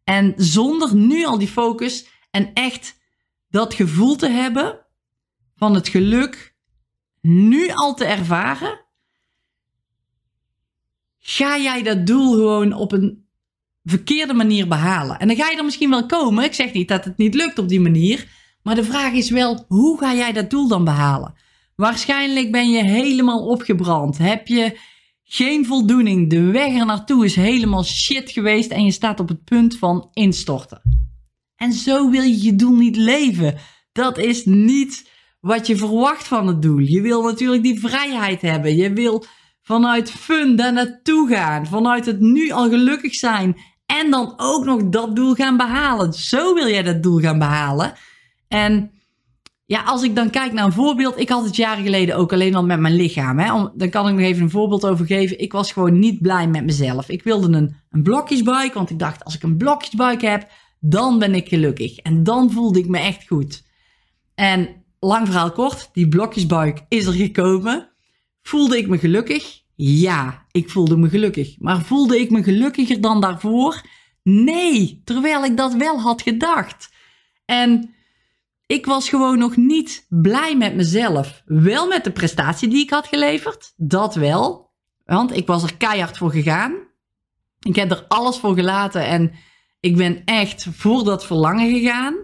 En 0.04 0.32
zonder 0.36 0.94
nu 0.94 1.24
al 1.24 1.38
die 1.38 1.48
focus 1.48 2.11
en 2.32 2.50
echt 2.54 3.00
dat 3.48 3.74
gevoel 3.74 4.16
te 4.16 4.28
hebben 4.28 4.86
van 5.56 5.74
het 5.74 5.88
geluk 5.88 6.54
nu 7.20 7.70
al 7.70 7.94
te 7.94 8.04
ervaren, 8.04 8.80
ga 11.18 11.58
jij 11.58 11.82
dat 11.82 12.06
doel 12.06 12.32
gewoon 12.32 12.72
op 12.72 12.92
een 12.92 13.26
verkeerde 13.84 14.34
manier 14.34 14.68
behalen. 14.68 15.18
En 15.18 15.26
dan 15.26 15.36
ga 15.36 15.50
je 15.50 15.56
er 15.56 15.64
misschien 15.64 15.90
wel 15.90 16.06
komen. 16.06 16.44
Ik 16.44 16.54
zeg 16.54 16.72
niet 16.72 16.88
dat 16.88 17.04
het 17.04 17.16
niet 17.16 17.34
lukt 17.34 17.58
op 17.58 17.68
die 17.68 17.80
manier. 17.80 18.28
Maar 18.62 18.74
de 18.74 18.84
vraag 18.84 19.12
is 19.12 19.30
wel, 19.30 19.64
hoe 19.68 19.98
ga 19.98 20.14
jij 20.14 20.32
dat 20.32 20.50
doel 20.50 20.68
dan 20.68 20.84
behalen? 20.84 21.34
Waarschijnlijk 21.76 22.52
ben 22.52 22.70
je 22.70 22.84
helemaal 22.84 23.46
opgebrand. 23.46 24.18
Heb 24.18 24.46
je 24.46 24.78
geen 25.24 25.66
voldoening. 25.66 26.30
De 26.30 26.40
weg 26.40 26.74
er 26.74 26.86
naartoe 26.86 27.24
is 27.24 27.36
helemaal 27.36 27.84
shit 27.84 28.30
geweest 28.30 28.70
en 28.70 28.84
je 28.84 28.90
staat 28.90 29.20
op 29.20 29.28
het 29.28 29.44
punt 29.44 29.78
van 29.78 30.08
instorten. 30.12 30.80
En 31.62 31.72
zo 31.72 32.10
wil 32.10 32.22
je 32.22 32.42
je 32.42 32.56
doel 32.56 32.76
niet 32.76 32.96
leven. 32.96 33.54
Dat 33.92 34.18
is 34.18 34.44
niet 34.44 35.10
wat 35.40 35.66
je 35.66 35.76
verwacht 35.76 36.28
van 36.28 36.46
het 36.46 36.62
doel. 36.62 36.78
Je 36.78 37.00
wil 37.00 37.22
natuurlijk 37.22 37.62
die 37.62 37.80
vrijheid 37.80 38.42
hebben. 38.42 38.76
Je 38.76 38.92
wil 38.92 39.24
vanuit 39.62 40.10
fun 40.10 40.56
daar 40.56 40.72
naartoe 40.72 41.28
gaan. 41.28 41.66
Vanuit 41.66 42.06
het 42.06 42.20
nu 42.20 42.50
al 42.50 42.68
gelukkig 42.68 43.14
zijn. 43.14 43.56
En 43.86 44.10
dan 44.10 44.34
ook 44.36 44.64
nog 44.64 44.88
dat 44.88 45.16
doel 45.16 45.34
gaan 45.34 45.56
behalen. 45.56 46.12
Zo 46.12 46.54
wil 46.54 46.68
jij 46.68 46.82
dat 46.82 47.02
doel 47.02 47.18
gaan 47.18 47.38
behalen. 47.38 47.92
En 48.48 48.90
ja, 49.66 49.82
als 49.82 50.02
ik 50.02 50.14
dan 50.14 50.30
kijk 50.30 50.52
naar 50.52 50.64
een 50.64 50.72
voorbeeld. 50.72 51.18
Ik 51.18 51.28
had 51.28 51.44
het 51.44 51.56
jaren 51.56 51.84
geleden 51.84 52.16
ook 52.16 52.32
alleen 52.32 52.54
al 52.54 52.64
met 52.64 52.80
mijn 52.80 52.94
lichaam. 52.94 53.38
Hè? 53.38 53.68
dan 53.74 53.90
kan 53.90 54.08
ik 54.08 54.14
nog 54.14 54.22
even 54.22 54.42
een 54.42 54.50
voorbeeld 54.50 54.86
over 54.86 55.06
geven. 55.06 55.40
Ik 55.40 55.52
was 55.52 55.72
gewoon 55.72 55.98
niet 55.98 56.22
blij 56.22 56.46
met 56.46 56.64
mezelf. 56.64 57.08
Ik 57.08 57.22
wilde 57.22 57.56
een, 57.56 57.76
een 57.90 58.02
blokjesbuik. 58.02 58.74
Want 58.74 58.90
ik 58.90 58.98
dacht, 58.98 59.24
als 59.24 59.34
ik 59.34 59.42
een 59.42 59.56
blokjesbuik 59.56 60.22
heb, 60.22 60.50
dan 60.84 61.18
ben 61.18 61.34
ik 61.34 61.48
gelukkig. 61.48 61.96
En 61.96 62.22
dan 62.22 62.50
voelde 62.50 62.78
ik 62.78 62.88
me 62.88 62.98
echt 62.98 63.26
goed. 63.26 63.62
En 64.34 64.84
lang 65.00 65.26
verhaal 65.26 65.52
kort, 65.52 65.90
die 65.92 66.08
blokjesbuik 66.08 66.84
is 66.88 67.06
er 67.06 67.12
gekomen. 67.12 67.90
Voelde 68.42 68.78
ik 68.78 68.88
me 68.88 68.98
gelukkig? 68.98 69.62
Ja, 69.74 70.46
ik 70.50 70.70
voelde 70.70 70.96
me 70.96 71.08
gelukkig. 71.08 71.56
Maar 71.58 71.82
voelde 71.82 72.20
ik 72.20 72.30
me 72.30 72.42
gelukkiger 72.42 73.00
dan 73.00 73.20
daarvoor? 73.20 73.82
Nee, 74.22 75.00
terwijl 75.04 75.44
ik 75.44 75.56
dat 75.56 75.74
wel 75.74 76.00
had 76.00 76.22
gedacht. 76.22 76.90
En 77.44 77.94
ik 78.66 78.86
was 78.86 79.08
gewoon 79.08 79.38
nog 79.38 79.56
niet 79.56 80.06
blij 80.08 80.56
met 80.56 80.74
mezelf. 80.74 81.42
Wel 81.44 81.86
met 81.86 82.04
de 82.04 82.12
prestatie 82.12 82.68
die 82.68 82.82
ik 82.82 82.90
had 82.90 83.06
geleverd, 83.06 83.72
dat 83.76 84.14
wel. 84.14 84.70
Want 85.04 85.36
ik 85.36 85.46
was 85.46 85.62
er 85.62 85.76
keihard 85.76 86.18
voor 86.18 86.30
gegaan. 86.30 86.74
Ik 87.60 87.76
heb 87.76 87.90
er 87.90 88.04
alles 88.08 88.36
voor 88.36 88.54
gelaten 88.54 89.06
en 89.06 89.32
ik 89.82 89.96
ben 89.96 90.24
echt 90.24 90.66
voor 90.70 91.04
dat 91.04 91.26
verlangen 91.26 91.72
gegaan, 91.72 92.14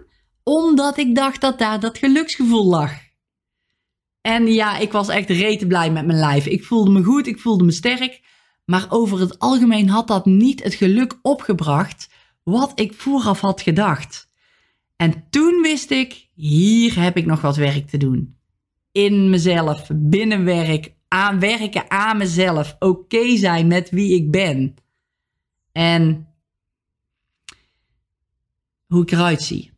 omdat 0.43 0.97
ik 0.97 1.15
dacht 1.15 1.41
dat 1.41 1.59
daar 1.59 1.79
dat 1.79 1.97
geluksgevoel 1.97 2.65
lag. 2.65 2.91
En 4.21 4.47
ja, 4.47 4.77
ik 4.77 4.91
was 4.91 5.07
echt 5.07 5.29
rete 5.29 5.67
blij 5.67 5.91
met 5.91 6.05
mijn 6.05 6.19
lijf. 6.19 6.45
Ik 6.45 6.63
voelde 6.63 6.91
me 6.91 7.03
goed, 7.03 7.27
ik 7.27 7.39
voelde 7.39 7.63
me 7.63 7.71
sterk. 7.71 8.21
Maar 8.65 8.85
over 8.89 9.19
het 9.19 9.39
algemeen 9.39 9.89
had 9.89 10.07
dat 10.07 10.25
niet 10.25 10.63
het 10.63 10.73
geluk 10.73 11.19
opgebracht 11.21 12.09
wat 12.43 12.79
ik 12.79 12.93
vooraf 12.93 13.39
had 13.39 13.61
gedacht. 13.61 14.29
En 14.95 15.23
toen 15.29 15.61
wist 15.61 15.91
ik, 15.91 16.27
hier 16.35 17.01
heb 17.01 17.17
ik 17.17 17.25
nog 17.25 17.41
wat 17.41 17.55
werk 17.55 17.87
te 17.87 17.97
doen. 17.97 18.37
In 18.91 19.29
mezelf, 19.29 19.89
binnen 19.93 20.43
werk, 20.43 20.93
aan 21.07 21.39
werken 21.39 21.91
aan 21.91 22.17
mezelf, 22.17 22.75
oké 22.79 23.37
zijn 23.37 23.67
met 23.67 23.89
wie 23.89 24.15
ik 24.15 24.31
ben. 24.31 24.75
En 25.71 26.28
hoe 28.89 29.01
ik 29.01 29.11
eruit 29.11 29.41
zie. 29.41 29.71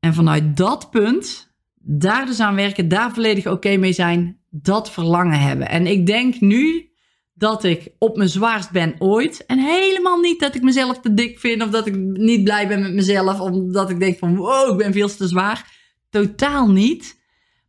En 0.00 0.14
vanuit 0.14 0.56
dat 0.56 0.90
punt, 0.90 1.52
daar 1.74 2.26
dus 2.26 2.40
aan 2.40 2.54
werken, 2.54 2.88
daar 2.88 3.12
volledig 3.12 3.46
oké 3.46 3.76
mee 3.76 3.92
zijn, 3.92 4.40
dat 4.50 4.90
verlangen 4.90 5.40
hebben. 5.40 5.68
En 5.68 5.86
ik 5.86 6.06
denk 6.06 6.40
nu 6.40 6.90
dat 7.34 7.64
ik 7.64 7.90
op 7.98 8.16
mijn 8.16 8.28
zwaarst 8.28 8.70
ben 8.70 8.94
ooit. 8.98 9.46
En 9.46 9.58
helemaal 9.58 10.20
niet 10.20 10.40
dat 10.40 10.54
ik 10.54 10.62
mezelf 10.62 11.00
te 11.00 11.14
dik 11.14 11.38
vind 11.38 11.62
of 11.62 11.70
dat 11.70 11.86
ik 11.86 11.96
niet 11.96 12.44
blij 12.44 12.68
ben 12.68 12.80
met 12.80 12.94
mezelf. 12.94 13.40
Omdat 13.40 13.90
ik 13.90 13.98
denk 13.98 14.18
van 14.18 14.36
wow, 14.36 14.70
ik 14.70 14.76
ben 14.76 14.92
veel 14.92 15.08
te 15.08 15.28
zwaar. 15.28 15.76
Totaal 16.10 16.70
niet. 16.70 17.20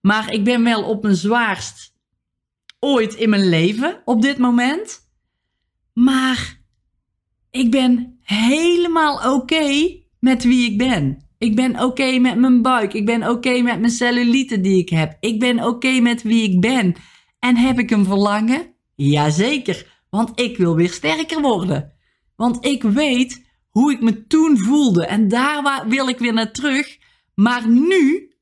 Maar 0.02 0.34
ik 0.34 0.44
ben 0.44 0.64
wel 0.64 0.84
op 0.84 1.04
mijn 1.04 1.16
zwaarst 1.16 1.94
ooit 2.80 3.14
in 3.14 3.30
mijn 3.30 3.50
leven 3.50 4.02
op 4.06 4.22
dit 4.22 4.38
moment. 4.38 5.10
Maar 5.94 6.62
ik 7.50 7.72
ben 7.72 8.19
helemaal 8.30 9.34
oké 9.34 9.98
met 10.20 10.44
wie 10.44 10.72
ik 10.72 10.78
ben. 10.78 11.18
Ik 11.38 11.56
ben 11.56 11.84
oké 11.84 12.20
met 12.20 12.38
mijn 12.38 12.62
buik. 12.62 12.94
Ik 12.94 13.06
ben 13.06 13.30
oké 13.30 13.62
met 13.62 13.80
mijn 13.80 13.92
cellulite 13.92 14.62
die 14.62 14.78
ik 14.78 14.90
heb. 14.90 15.18
Ik 15.20 15.40
ben 15.40 15.64
oké 15.64 16.00
met 16.00 16.22
wie 16.22 16.44
ik 16.44 16.60
ben. 16.60 16.96
En 17.40 17.58
heb 17.58 17.80
ik 17.80 17.92
een 17.92 18.06
verlangen? 18.06 18.74
Jazeker, 18.96 20.02
want 20.10 20.40
ik 20.40 20.58
wil 20.58 20.76
weer 20.76 20.92
sterker 20.92 21.42
worden. 21.42 21.94
Want 22.36 22.66
ik 22.66 22.84
weet 22.84 23.46
hoe 23.70 23.92
ik 23.92 24.02
me 24.02 24.28
toen 24.28 24.58
voelde 24.58 25.06
en 25.06 25.28
daar 25.28 25.86
wil 25.88 26.08
ik 26.08 26.18
weer 26.18 26.34
naar 26.34 26.52
terug. 26.52 26.98
Maar 27.36 27.70
nu 27.70 28.34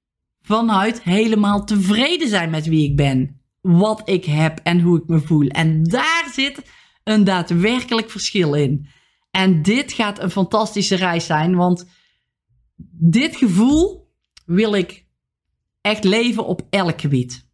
vanuit 0.42 1.04
helemaal 1.04 1.66
tevreden 1.66 2.28
zijn 2.28 2.50
met 2.50 2.68
wie 2.68 2.90
ik 2.90 2.96
ben, 2.96 3.42
wat 3.62 4.10
ik 4.10 4.26
heb 4.26 4.60
en 4.64 4.82
hoe 4.82 4.98
ik 4.98 5.08
me 5.08 5.20
voel. 5.20 5.48
En 5.48 5.84
daar 5.84 6.30
zit 6.34 6.62
een 7.04 7.24
daadwerkelijk 7.24 8.10
verschil 8.10 8.54
in. 8.54 8.96
En 9.38 9.62
dit 9.62 9.92
gaat 9.92 10.20
een 10.20 10.32
fantastische 10.32 10.96
reis 10.96 11.26
zijn, 11.26 11.56
want 11.56 11.88
dit 13.00 13.36
gevoel 13.36 14.12
wil 14.46 14.74
ik 14.74 15.06
echt 15.82 16.04
leven 16.04 16.46
op 16.46 16.62
elk 16.70 17.02
gebied 17.02 17.46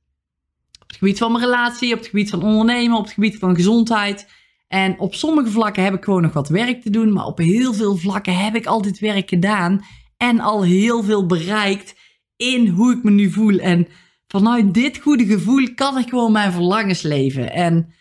het 0.94 1.02
gebied 1.02 1.18
van 1.18 1.32
mijn 1.32 1.44
relatie, 1.44 1.94
op 1.94 2.00
het 2.00 2.08
gebied 2.08 2.30
van 2.30 2.44
ondernemen, 2.44 2.98
op 2.98 3.04
het 3.04 3.13
gebied 3.13 3.38
van 3.38 3.56
gezondheid. 3.56 4.28
En 4.68 5.00
op 5.00 5.16
sommige 5.16 5.50
vlakken 5.50 5.84
heb 5.84 5.94
ik 5.94 6.04
gewoon 6.04 6.22
nog 6.22 6.34
wat 6.34 6.50
werk 6.50 6.82
te 6.82 6.90
doen, 6.90 7.13
maar 7.13 7.25
op 7.25 7.38
heel 7.38 7.74
veel 7.74 7.96
vlakken 7.98 8.38
heb 8.38 8.56
ik 8.56 8.66
al 8.66 8.82
dit 8.82 9.00
werk 9.00 9.30
gedaan 9.30 9.86
en 10.18 10.40
al 10.40 10.63
heel 10.63 11.04
veel 11.04 11.25
bereikt 11.25 11.96
in 12.36 12.68
hoe 12.68 12.94
ik 12.94 13.04
me 13.04 13.12
nu 13.12 13.32
voel. 13.32 13.58
En 13.58 13.88
vanuit 14.28 14.74
dit 14.74 14.98
goede 14.98 15.25
gevoel 15.25 15.74
kan 15.74 15.98
ik 15.98 16.10
gewoon 16.10 16.32
mijn 16.32 16.52
verlangens 16.52 17.02
leven. 17.02 17.52
En 17.54 17.94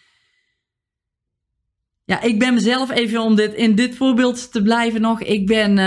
ja, 2.05 2.21
ik 2.21 2.39
ben 2.39 2.55
mezelf 2.55 2.91
even 2.91 3.23
om 3.23 3.35
dit, 3.35 3.55
in 3.55 3.75
dit 3.75 3.97
voorbeeld 3.97 4.53
te 4.53 4.63
blijven 4.63 5.01
nog. 5.01 5.23
Ik 5.23 5.47
ben 5.47 5.79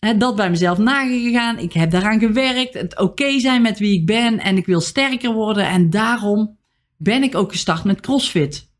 uh, 0.00 0.18
dat 0.18 0.36
bij 0.36 0.50
mezelf 0.50 0.78
nagegaan. 0.78 1.58
Ik 1.58 1.72
heb 1.72 1.90
daaraan 1.90 2.18
gewerkt. 2.18 2.74
Het 2.74 2.98
oké 2.98 3.40
zijn 3.40 3.62
met 3.62 3.78
wie 3.78 4.00
ik 4.00 4.06
ben. 4.06 4.38
En 4.38 4.56
ik 4.56 4.66
wil 4.66 4.80
sterker 4.80 5.32
worden. 5.32 5.68
En 5.68 5.90
daarom 5.90 6.58
ben 6.96 7.22
ik 7.22 7.34
ook 7.34 7.52
gestart 7.52 7.84
met 7.84 8.00
CrossFit. 8.00 8.70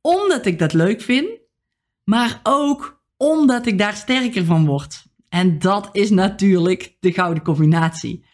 Omdat 0.00 0.46
ik 0.46 0.58
dat 0.58 0.72
leuk 0.72 1.00
vind. 1.00 1.28
Maar 2.04 2.40
ook 2.42 3.02
omdat 3.16 3.66
ik 3.66 3.78
daar 3.78 3.94
sterker 3.94 4.44
van 4.44 4.66
word. 4.66 5.04
En 5.28 5.58
dat 5.58 5.88
is 5.92 6.10
natuurlijk 6.10 6.96
de 7.00 7.12
gouden 7.12 7.42
combinatie. 7.42 8.24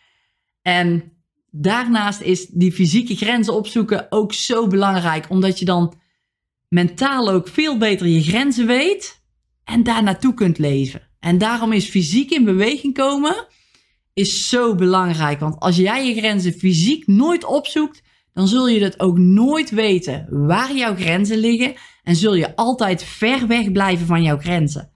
En 0.62 1.12
daarnaast 1.50 2.20
is 2.20 2.46
die 2.46 2.72
fysieke 2.72 3.16
grenzen 3.16 3.54
opzoeken 3.54 4.06
ook 4.10 4.32
zo 4.32 4.66
belangrijk. 4.66 5.30
Omdat 5.30 5.58
je 5.58 5.64
dan 5.64 5.94
mentaal 6.68 7.30
ook 7.30 7.48
veel 7.48 7.78
beter 7.78 8.06
je 8.06 8.22
grenzen 8.22 8.66
weet 8.66 9.22
en 9.64 9.82
daar 9.82 10.02
naartoe 10.02 10.34
kunt 10.34 10.58
leven. 10.58 11.08
En 11.20 11.38
daarom 11.38 11.72
is 11.72 11.88
fysiek 11.88 12.30
in 12.30 12.44
beweging 12.44 12.94
komen 12.94 13.46
is 14.16 14.48
zo 14.48 14.74
belangrijk. 14.74 15.40
Want 15.40 15.58
als 15.58 15.76
jij 15.76 16.06
je 16.06 16.14
grenzen 16.14 16.52
fysiek 16.52 17.06
nooit 17.06 17.44
opzoekt, 17.44 18.02
dan 18.32 18.48
zul 18.48 18.68
je 18.68 18.82
het 18.82 19.00
ook 19.00 19.18
nooit 19.18 19.70
weten 19.70 20.26
waar 20.46 20.76
jouw 20.76 20.94
grenzen 20.94 21.38
liggen. 21.38 21.74
En 22.02 22.16
zul 22.16 22.34
je 22.34 22.56
altijd 22.56 23.04
ver 23.04 23.46
weg 23.46 23.72
blijven 23.72 24.06
van 24.06 24.22
jouw 24.22 24.38
grenzen. 24.38 24.90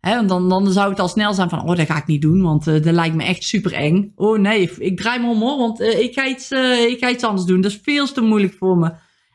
He, 0.00 0.26
dan, 0.26 0.48
dan 0.48 0.72
zou 0.72 0.90
het 0.90 1.00
al 1.00 1.08
snel 1.08 1.34
zijn 1.34 1.48
van, 1.48 1.68
oh, 1.68 1.76
dat 1.76 1.86
ga 1.86 1.96
ik 1.96 2.06
niet 2.06 2.22
doen, 2.22 2.42
want 2.42 2.66
uh, 2.66 2.82
dat 2.82 2.94
lijkt 2.94 3.14
me 3.14 3.24
echt 3.24 3.44
super 3.44 3.72
eng. 3.72 4.12
Oh 4.14 4.38
nee, 4.38 4.70
ik 4.78 4.96
draai 4.96 5.20
me 5.20 5.28
om 5.28 5.40
hoor, 5.40 5.58
want 5.58 5.80
uh, 5.80 6.00
ik, 6.00 6.12
ga 6.12 6.26
iets, 6.26 6.50
uh, 6.50 6.84
ik 6.84 6.98
ga 6.98 7.10
iets 7.10 7.24
anders 7.24 7.46
doen. 7.46 7.60
Dat 7.60 7.70
is 7.70 7.80
veel 7.82 8.12
te 8.12 8.20
moeilijk 8.20 8.54
voor 8.58 8.76
me. 8.76 8.92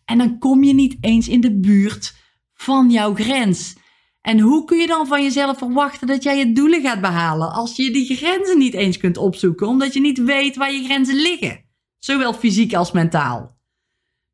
En 0.08 0.18
dan 0.18 0.40
kom 0.40 0.64
je 0.64 0.74
niet 0.74 0.98
eens 1.00 1.28
in 1.28 1.42
de 1.42 1.60
buurt 1.60 2.16
van 2.54 2.90
jouw 2.90 3.14
grens. 3.14 3.76
En 4.22 4.40
hoe 4.40 4.66
kun 4.66 4.78
je 4.78 4.88
dan 4.88 5.08
van 5.08 5.24
jezelf 5.24 5.58
verwachten 5.58 6.08
dat 6.08 6.24
jij 6.24 6.38
je 6.38 6.52
doelen 6.52 6.82
gaat 6.82 7.02
behalen 7.02 7.52
als 7.54 7.76
je 7.76 7.92
die 7.92 8.16
grenzen 8.16 8.58
niet 8.58 8.74
eens 8.74 8.98
kunt 8.98 9.18
opzoeken, 9.18 9.68
omdat 9.68 9.94
je 9.94 10.00
niet 10.00 10.24
weet 10.24 10.56
waar 10.56 10.74
je 10.74 10.84
grenzen 10.84 11.16
liggen, 11.16 11.64
zowel 12.00 12.34
fysiek 12.34 12.74
als 12.74 12.92
mentaal. 12.92 13.58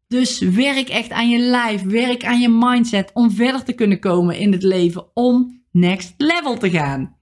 Dus 0.07 0.39
werk 0.39 0.89
echt 0.89 1.11
aan 1.11 1.29
je 1.29 1.39
lijf, 1.39 1.81
werk 1.81 2.25
aan 2.25 2.39
je 2.39 2.49
mindset 2.49 3.11
om 3.13 3.31
verder 3.31 3.63
te 3.63 3.73
kunnen 3.73 3.99
komen 3.99 4.37
in 4.37 4.51
het 4.51 4.63
leven, 4.63 5.15
om 5.15 5.63
next 5.71 6.13
level 6.17 6.57
te 6.57 6.69
gaan. 6.69 7.17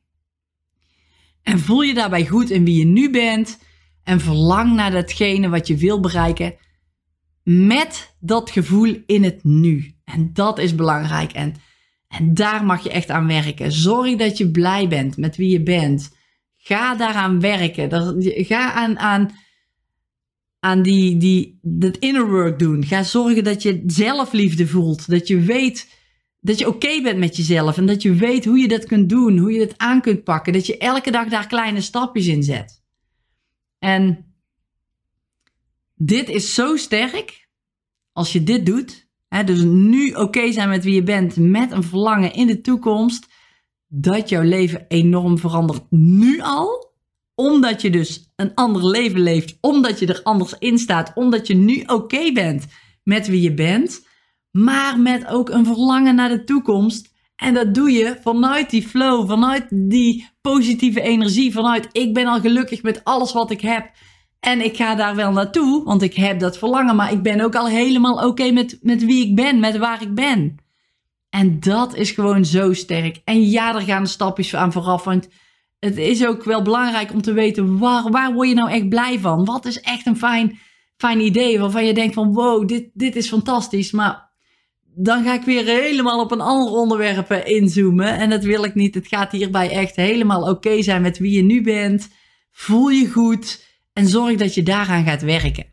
En 1.43 1.60
voel 1.60 1.81
je 1.81 1.93
daarbij 1.93 2.25
goed 2.25 2.50
in 2.50 2.65
wie 2.65 2.77
je 2.77 2.86
nu 2.86 3.10
bent 3.10 3.60
en 4.03 4.20
verlang 4.20 4.74
naar 4.74 4.91
datgene 4.91 5.50
wat 5.50 5.67
je 5.67 5.77
wil 5.77 6.00
bereiken 6.00 6.55
met 7.43 8.15
dat 8.19 8.51
gevoel 8.51 9.03
in 9.05 9.24
het 9.24 9.43
nu. 9.43 9.95
En 10.03 10.29
dat 10.33 10.60
is 10.60 10.75
belangrijk 10.75 11.31
en, 11.31 11.53
en 12.07 12.33
daar 12.33 12.65
mag 12.65 12.83
je 12.83 12.89
echt 12.89 13.10
aan 13.10 13.27
werken. 13.27 13.71
Zorg 13.71 14.15
dat 14.15 14.38
je 14.38 14.51
blij 14.51 14.88
bent 14.88 15.17
met 15.17 15.36
wie 15.36 15.50
je 15.50 15.63
bent. 15.63 16.12
Ga 16.57 16.95
daaraan 16.95 17.39
werken. 17.39 17.89
Ga 18.45 18.74
aan, 18.74 19.00
aan, 19.00 19.31
aan 20.60 20.81
die, 20.81 21.17
die, 21.17 21.60
dat 21.62 21.98
inner 21.98 22.29
work 22.29 22.60
doen. 22.60 22.86
Ga 22.86 23.03
zorgen 23.03 23.43
dat 23.43 23.62
je 23.62 23.83
zelfliefde 23.86 24.67
voelt. 24.67 25.10
Dat 25.10 25.27
je 25.27 25.39
weet 25.39 26.00
dat 26.39 26.60
je 26.60 26.67
oké 26.67 27.01
bent 27.01 27.17
met 27.17 27.36
jezelf. 27.36 27.77
En 27.77 27.86
dat 27.86 28.01
je 28.01 28.13
weet 28.13 28.45
hoe 28.45 28.60
je 28.60 28.67
dat 28.67 28.86
kunt 28.86 29.10
doen. 29.10 29.38
Hoe 29.38 29.51
je 29.51 29.60
dat 29.67 29.77
aan 29.77 30.01
kunt 30.01 30.24
pakken. 30.24 30.53
Dat 30.53 30.65
je 30.65 30.77
elke 30.77 31.12
dag 31.12 31.27
daar 31.27 31.48
kleine 31.48 31.81
stapjes 31.81 32.27
in 32.27 32.43
zet. 32.43 32.83
En 33.79 34.30
dit 36.05 36.29
is 36.29 36.53
zo 36.53 36.75
sterk. 36.75 37.50
Als 38.12 38.34
je 38.34 38.43
dit 38.43 38.65
doet. 38.65 39.10
Hè, 39.27 39.43
dus 39.43 39.62
nu 39.63 40.13
oké 40.13 40.51
zijn 40.51 40.70
met 40.70 40.84
wie 40.84 40.93
je 40.93 41.03
bent. 41.03 41.36
Met 41.36 41.72
een 41.72 41.84
verlangen 41.84 42.34
in 42.34 42.48
de 42.48 42.62
toekomst 42.62 43.27
dat 43.88 44.29
jouw 44.29 44.43
leven 44.43 44.86
enorm 44.88 45.38
verandert 45.38 45.84
nu 45.89 46.41
al. 46.41 46.89
Omdat 47.36 47.81
je 47.81 47.89
dus 47.89 48.31
een 48.36 48.53
ander 48.53 48.88
leven 48.88 49.20
leeft, 49.20 49.58
omdat 49.62 50.00
je 50.00 50.08
er 50.08 50.24
anders 50.24 50.55
in 50.60 50.77
staat, 50.77 51.12
omdat 51.15 51.48
je 51.48 51.55
nu 51.55 51.84
oké 51.86 52.31
bent 52.31 52.65
met 53.03 53.27
wie 53.27 53.41
je 53.41 53.53
bent, 53.53 54.08
maar 54.51 55.00
met 55.00 55.27
ook 55.27 55.50
een 55.50 55.65
verlangen 55.65 56.15
naar 56.15 56.29
de 56.29 56.43
toekomst. 56.43 57.13
En 57.36 57.53
dat 57.53 57.74
doe 57.74 57.91
je 57.91 58.17
vanuit 58.22 58.70
die 58.70 58.88
flow, 58.88 59.29
vanuit 59.29 59.65
die 59.70 60.29
positieve 60.41 61.01
energie, 61.01 61.51
vanuit 61.51 61.88
ik 61.91 62.13
ben 62.13 62.25
al 62.25 62.39
gelukkig 62.39 62.84
met 62.84 63.03
alles 63.03 63.34
wat 63.34 63.51
ik 63.51 63.62
heb. 63.62 63.91
En 64.41 64.65
ik 64.65 64.75
ga 64.75 64.95
daar 64.95 65.15
wel 65.15 65.31
naartoe, 65.31 65.83
want 65.83 66.01
ik 66.01 66.15
heb 66.15 66.39
dat 66.39 66.57
verlangen, 66.57 66.95
maar 66.95 67.12
ik 67.12 67.21
ben 67.21 67.41
ook 67.41 67.55
al 67.55 67.67
helemaal 67.67 68.27
oké 68.27 68.51
met, 68.51 68.77
met 68.81 69.05
wie 69.05 69.27
ik 69.27 69.36
ben, 69.36 69.60
met 69.60 69.77
waar 69.77 70.01
ik 70.01 70.13
ben. 70.13 70.55
En 71.29 71.60
dat 71.60 71.95
is 71.95 72.12
gewoon 72.12 72.45
zo 72.45 72.74
sterk. 72.74 73.21
En 73.24 73.50
ja, 73.50 73.75
er 73.75 73.81
gaan 73.81 74.07
stapjes 74.07 74.55
aan 74.55 74.71
vooraf. 74.71 75.03
Want 75.03 75.27
het 75.79 75.98
is 75.98 76.25
ook 76.25 76.43
wel 76.43 76.62
belangrijk 76.62 77.13
om 77.13 77.21
te 77.21 77.33
weten 77.33 77.77
waar, 77.77 78.12
waar 78.12 78.33
word 78.33 78.48
je 78.48 78.53
nou 78.53 78.71
echt 78.71 78.89
blij 78.89 79.19
van? 79.19 79.45
Wat 79.45 79.65
is 79.65 79.81
echt 79.81 80.05
een 80.05 80.17
fijn, 80.17 80.60
fijn 80.98 81.19
idee 81.19 81.60
waarvan 81.60 81.86
je 81.86 81.93
denkt 81.93 82.13
van 82.13 82.33
wow, 82.33 82.67
dit, 82.67 82.89
dit 82.93 83.15
is 83.15 83.27
fantastisch. 83.27 83.91
Maar 83.91 84.29
dan 84.95 85.24
ga 85.24 85.33
ik 85.33 85.43
weer 85.43 85.65
helemaal 85.65 86.19
op 86.19 86.31
een 86.31 86.41
ander 86.41 86.71
onderwerp 86.74 87.31
inzoomen. 87.31 88.17
En 88.17 88.29
dat 88.29 88.43
wil 88.43 88.63
ik 88.63 88.75
niet. 88.75 88.95
Het 88.95 89.07
gaat 89.07 89.31
hierbij 89.31 89.69
echt 89.69 89.95
helemaal 89.95 90.50
oké 90.50 90.81
zijn 90.81 91.01
met 91.01 91.17
wie 91.17 91.31
je 91.31 91.43
nu 91.43 91.62
bent. 91.62 92.10
Voel 92.51 92.89
je 92.89 93.10
goed 93.10 93.69
en 93.93 94.07
zorg 94.07 94.38
dat 94.38 94.53
je 94.53 94.63
daaraan 94.63 95.03
gaat 95.03 95.21
werken. 95.21 95.65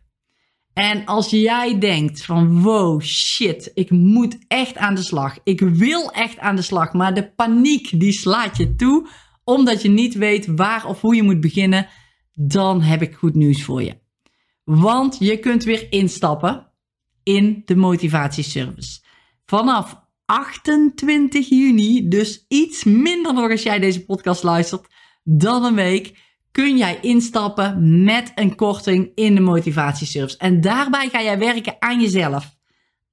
En 0.73 1.05
als 1.05 1.29
jij 1.29 1.79
denkt 1.79 2.25
van 2.25 2.61
wow, 2.61 3.01
shit, 3.01 3.71
ik 3.73 3.89
moet 3.89 4.37
echt 4.47 4.77
aan 4.77 4.95
de 4.95 5.01
slag. 5.01 5.37
Ik 5.43 5.59
wil 5.59 6.11
echt 6.11 6.37
aan 6.37 6.55
de 6.55 6.61
slag, 6.61 6.93
maar 6.93 7.13
de 7.13 7.31
paniek 7.31 7.99
die 7.99 8.11
slaat 8.11 8.57
je 8.57 8.75
toe 8.75 9.07
omdat 9.43 9.81
je 9.81 9.89
niet 9.89 10.13
weet 10.13 10.45
waar 10.45 10.85
of 10.85 11.01
hoe 11.01 11.15
je 11.15 11.23
moet 11.23 11.39
beginnen, 11.39 11.87
dan 12.33 12.81
heb 12.81 13.01
ik 13.01 13.15
goed 13.15 13.35
nieuws 13.35 13.63
voor 13.63 13.83
je. 13.83 13.97
Want 14.63 15.17
je 15.19 15.37
kunt 15.37 15.63
weer 15.63 15.91
instappen 15.91 16.71
in 17.23 17.61
de 17.65 17.75
motivatieservice. 17.75 18.99
Vanaf 19.45 20.07
28 20.25 21.49
juni, 21.49 22.07
dus 22.07 22.45
iets 22.47 22.83
minder 22.83 23.33
nog 23.33 23.51
als 23.51 23.63
jij 23.63 23.79
deze 23.79 24.05
podcast 24.05 24.43
luistert 24.43 24.87
dan 25.23 25.63
een 25.63 25.75
week, 25.75 26.17
kun 26.51 26.77
jij 26.77 26.99
instappen 27.01 28.03
met 28.03 28.31
een 28.35 28.55
korting 28.55 29.11
in 29.15 29.35
de 29.35 29.41
motivatieservice. 29.41 30.37
En 30.37 30.61
daarbij 30.61 31.09
ga 31.09 31.21
jij 31.21 31.39
werken 31.39 31.75
aan 31.79 32.01
jezelf, 32.01 32.57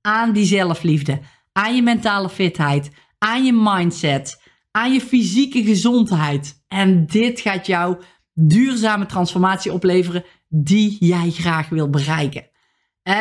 aan 0.01 0.33
die 0.33 0.44
zelfliefde, 0.44 1.20
aan 1.53 1.75
je 1.75 1.83
mentale 1.83 2.29
fitheid, 2.29 2.90
aan 3.18 3.44
je 3.44 3.53
mindset, 3.53 4.42
aan 4.70 4.92
je 4.92 5.01
fysieke 5.01 5.64
gezondheid. 5.64 6.64
En 6.68 7.07
dit 7.07 7.40
gaat 7.40 7.66
jou 7.66 8.03
duurzame 8.35 9.07
transformatie 9.07 9.72
opleveren 9.72 10.25
die 10.49 10.96
jij 11.01 11.31
graag 11.31 11.68
wil 11.68 11.90
bereiken. 11.90 12.51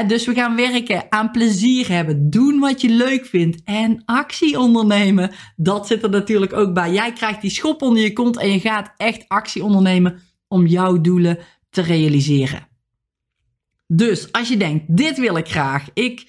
Dus 0.08 0.26
we 0.26 0.34
gaan 0.34 0.56
werken 0.56 1.06
aan 1.10 1.32
plezier 1.32 1.88
hebben, 1.88 2.30
doen 2.30 2.60
wat 2.60 2.82
je 2.82 2.89
leuk 2.89 3.26
vindt 3.26 3.62
en 3.63 4.02
actie 4.06 4.60
ondernemen. 4.60 5.32
Dat 5.56 5.88
zit 5.88 6.04
er 6.04 6.10
natuurlijk 6.10 6.54
ook 6.54 6.74
bij. 6.74 6.91
Jij 6.91 7.13
krijgt 7.13 7.41
die 7.41 7.50
schop 7.50 7.82
onder 7.82 8.04
je 8.04 8.13
kont 8.13 8.38
en 8.38 8.52
je 8.52 8.60
gaat 8.60 8.93
echt 8.98 9.26
actie 9.28 9.63
ondernemen 9.63 10.19
om 10.48 10.65
jouw 10.65 11.02
doelen 11.02 11.38
te 11.69 11.82
realiseren. 11.82 12.67
Dus 13.88 14.32
als 14.32 14.48
je 14.48 14.58
denkt, 14.58 14.98
dit 14.98 15.17
wil 15.17 15.38
ik 15.38 15.48
graag. 15.48 15.88
Ik, 15.93 16.28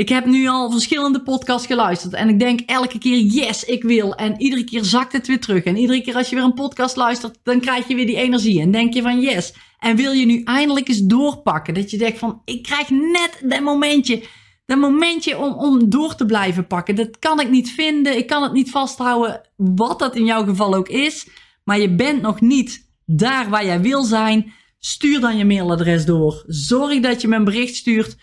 ik 0.00 0.08
heb 0.08 0.26
nu 0.26 0.48
al 0.48 0.70
verschillende 0.70 1.22
podcasts 1.22 1.66
geluisterd 1.66 2.14
en 2.14 2.28
ik 2.28 2.38
denk 2.38 2.60
elke 2.60 2.98
keer, 2.98 3.18
yes, 3.18 3.64
ik 3.64 3.82
wil. 3.82 4.14
En 4.14 4.40
iedere 4.40 4.64
keer 4.64 4.84
zakt 4.84 5.12
het 5.12 5.26
weer 5.26 5.40
terug. 5.40 5.64
En 5.64 5.76
iedere 5.76 6.02
keer 6.02 6.14
als 6.14 6.28
je 6.28 6.34
weer 6.36 6.44
een 6.44 6.54
podcast 6.54 6.96
luistert, 6.96 7.38
dan 7.42 7.60
krijg 7.60 7.88
je 7.88 7.94
weer 7.94 8.06
die 8.06 8.16
energie. 8.16 8.60
En 8.60 8.70
denk 8.70 8.94
je 8.94 9.02
van, 9.02 9.20
yes. 9.20 9.52
En 9.78 9.96
wil 9.96 10.12
je 10.12 10.26
nu 10.26 10.42
eindelijk 10.42 10.88
eens 10.88 11.00
doorpakken? 11.02 11.74
Dat 11.74 11.90
je 11.90 11.98
denkt 11.98 12.18
van, 12.18 12.42
ik 12.44 12.62
krijg 12.62 12.90
net 12.90 13.40
dat 13.42 13.60
momentje 13.60 14.22
dat 14.66 14.78
momentje 14.78 15.38
om, 15.38 15.52
om 15.52 15.90
door 15.90 16.14
te 16.14 16.26
blijven 16.26 16.66
pakken. 16.66 16.94
Dat 16.94 17.18
kan 17.18 17.40
ik 17.40 17.50
niet 17.50 17.70
vinden. 17.70 18.16
Ik 18.16 18.26
kan 18.26 18.42
het 18.42 18.52
niet 18.52 18.70
vasthouden. 18.70 19.40
Wat 19.56 19.98
dat 19.98 20.16
in 20.16 20.24
jouw 20.24 20.44
geval 20.44 20.74
ook 20.74 20.88
is. 20.88 21.28
Maar 21.64 21.80
je 21.80 21.94
bent 21.94 22.22
nog 22.22 22.40
niet 22.40 22.90
daar 23.06 23.48
waar 23.48 23.64
jij 23.64 23.80
wil 23.80 24.02
zijn. 24.02 24.52
Stuur 24.78 25.20
dan 25.20 25.36
je 25.36 25.44
mailadres 25.44 26.04
door. 26.04 26.44
Zorg 26.46 27.00
dat 27.00 27.20
je 27.20 27.28
me 27.28 27.36
een 27.36 27.44
bericht 27.44 27.74
stuurt 27.74 28.16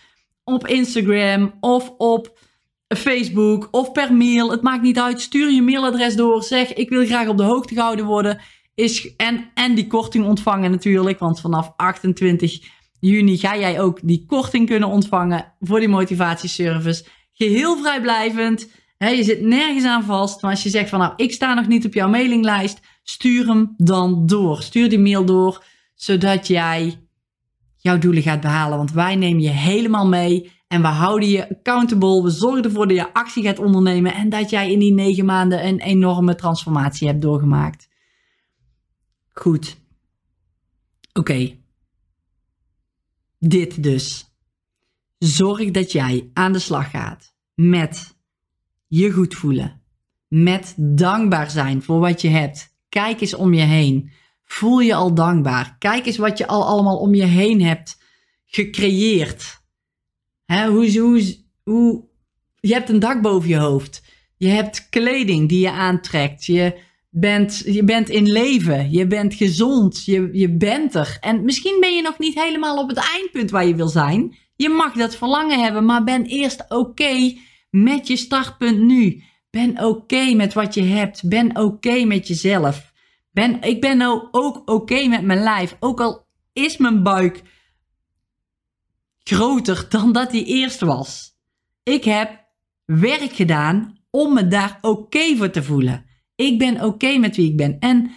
op 0.48 0.66
Instagram 0.66 1.54
of 1.60 1.92
op 1.98 2.38
Facebook 2.88 3.68
of 3.70 3.92
per 3.92 4.14
mail. 4.14 4.50
Het 4.50 4.62
maakt 4.62 4.82
niet 4.82 4.98
uit. 4.98 5.20
Stuur 5.20 5.50
je 5.50 5.62
mailadres 5.62 6.16
door. 6.16 6.42
Zeg 6.42 6.72
ik 6.74 6.88
wil 6.88 7.06
graag 7.06 7.28
op 7.28 7.36
de 7.36 7.42
hoogte 7.42 7.74
gehouden 7.74 8.04
worden. 8.04 8.40
Is, 8.74 9.14
en, 9.16 9.50
en 9.54 9.74
die 9.74 9.86
korting 9.86 10.26
ontvangen 10.26 10.70
natuurlijk. 10.70 11.18
Want 11.18 11.40
vanaf 11.40 11.72
28 11.76 12.60
juni 13.00 13.36
ga 13.36 13.56
jij 13.56 13.80
ook 13.80 13.98
die 14.02 14.24
korting 14.26 14.66
kunnen 14.66 14.88
ontvangen 14.88 15.54
voor 15.60 15.78
die 15.78 15.88
motivatieservice. 15.88 17.04
Geheel 17.32 17.76
vrijblijvend. 17.76 18.70
je 18.98 19.24
zit 19.24 19.40
nergens 19.40 19.84
aan 19.84 20.04
vast. 20.04 20.42
Maar 20.42 20.50
als 20.50 20.62
je 20.62 20.68
zegt 20.68 20.88
van 20.88 20.98
nou, 20.98 21.12
ik 21.16 21.32
sta 21.32 21.54
nog 21.54 21.66
niet 21.66 21.86
op 21.86 21.94
jouw 21.94 22.08
mailinglijst, 22.08 22.80
stuur 23.02 23.46
hem 23.46 23.74
dan 23.76 24.26
door. 24.26 24.62
Stuur 24.62 24.88
die 24.88 24.98
mail 24.98 25.24
door, 25.24 25.64
zodat 25.94 26.46
jij 26.46 27.07
jouw 27.88 27.98
doelen 27.98 28.22
gaat 28.22 28.40
behalen. 28.40 28.78
Want 28.78 28.92
wij 28.92 29.16
nemen 29.16 29.42
je 29.42 29.48
helemaal 29.48 30.08
mee 30.08 30.52
en 30.66 30.80
we 30.80 30.86
houden 30.86 31.28
je 31.28 31.50
accountable. 31.50 32.22
We 32.22 32.30
zorgen 32.30 32.64
ervoor 32.64 32.86
dat 32.86 32.96
je 32.96 33.14
actie 33.14 33.42
gaat 33.42 33.58
ondernemen 33.58 34.14
en 34.14 34.28
dat 34.28 34.50
jij 34.50 34.72
in 34.72 34.78
die 34.78 34.92
negen 34.92 35.24
maanden 35.24 35.66
een 35.66 35.80
enorme 35.80 36.34
transformatie 36.34 37.08
hebt 37.08 37.22
doorgemaakt. 37.22 37.88
Goed. 39.28 39.80
Oké. 41.12 41.56
Dit 43.38 43.82
dus. 43.82 44.32
Zorg 45.18 45.70
dat 45.70 45.92
jij 45.92 46.30
aan 46.32 46.52
de 46.52 46.58
slag 46.58 46.90
gaat 46.90 47.34
met 47.54 48.16
je 48.86 49.10
goed 49.10 49.34
voelen. 49.34 49.82
Met 50.28 50.74
dankbaar 50.76 51.50
zijn 51.50 51.82
voor 51.82 51.98
wat 52.00 52.20
je 52.20 52.28
hebt. 52.28 52.76
Kijk 52.88 53.20
eens 53.20 53.34
om 53.34 53.54
je 53.54 53.62
heen. 53.62 54.10
Voel 54.48 54.78
je 54.78 54.94
al 54.94 55.14
dankbaar. 55.14 55.76
Kijk 55.78 56.06
eens 56.06 56.16
wat 56.16 56.38
je 56.38 56.46
al 56.46 56.64
allemaal 56.64 56.98
om 56.98 57.14
je 57.14 57.24
heen 57.24 57.62
hebt 57.62 57.98
gecreëerd. 58.46 59.60
Hoe, 60.46 61.34
hoe, 61.64 62.04
je 62.60 62.72
hebt 62.72 62.88
een 62.88 62.98
dak 62.98 63.22
boven 63.22 63.48
je 63.48 63.56
hoofd. 63.56 64.02
Je 64.36 64.48
hebt 64.48 64.88
kleding 64.88 65.48
die 65.48 65.60
je 65.60 65.70
aantrekt. 65.70 66.44
Je 66.44 66.78
bent, 67.10 67.62
je 67.64 67.84
bent 67.84 68.08
in 68.08 68.30
leven. 68.30 68.90
Je 68.90 69.06
bent 69.06 69.34
gezond. 69.34 70.04
Je, 70.04 70.28
je 70.32 70.56
bent 70.56 70.94
er. 70.94 71.16
En 71.20 71.44
misschien 71.44 71.76
ben 71.80 71.94
je 71.94 72.02
nog 72.02 72.18
niet 72.18 72.42
helemaal 72.42 72.78
op 72.78 72.88
het 72.88 72.98
eindpunt 73.16 73.50
waar 73.50 73.66
je 73.66 73.74
wil 73.74 73.88
zijn. 73.88 74.36
Je 74.56 74.68
mag 74.68 74.92
dat 74.92 75.16
verlangen 75.16 75.62
hebben, 75.62 75.84
maar 75.84 76.04
ben 76.04 76.24
eerst 76.24 76.64
oké 76.68 77.36
met 77.70 78.06
je 78.06 78.16
startpunt 78.16 78.78
nu. 78.78 79.22
Ben 79.50 79.84
oké 79.84 80.34
met 80.34 80.54
wat 80.54 80.74
je 80.74 80.82
hebt. 80.82 81.28
Ben 81.28 81.56
oké 81.56 82.04
met 82.04 82.28
jezelf. 82.28 82.92
Ben, 83.30 83.60
ik 83.62 83.80
ben 83.80 83.96
nou 83.96 84.28
ook 84.30 84.70
oké 84.70 85.06
met 85.06 85.22
mijn 85.22 85.42
lijf. 85.42 85.76
Ook 85.80 86.00
al 86.00 86.26
is 86.52 86.76
mijn 86.76 87.02
buik 87.02 87.42
groter 89.18 89.86
dan 89.88 90.12
dat 90.12 90.30
die 90.30 90.44
eerst 90.44 90.80
was. 90.80 91.36
Ik 91.82 92.04
heb 92.04 92.44
werk 92.84 93.32
gedaan 93.32 93.98
om 94.10 94.34
me 94.34 94.48
daar 94.48 94.78
oké 94.80 95.36
voor 95.36 95.50
te 95.50 95.62
voelen. 95.62 96.06
Ik 96.34 96.58
ben 96.58 96.84
oké 96.84 97.18
met 97.18 97.36
wie 97.36 97.50
ik 97.50 97.56
ben. 97.56 97.78
En 97.78 98.10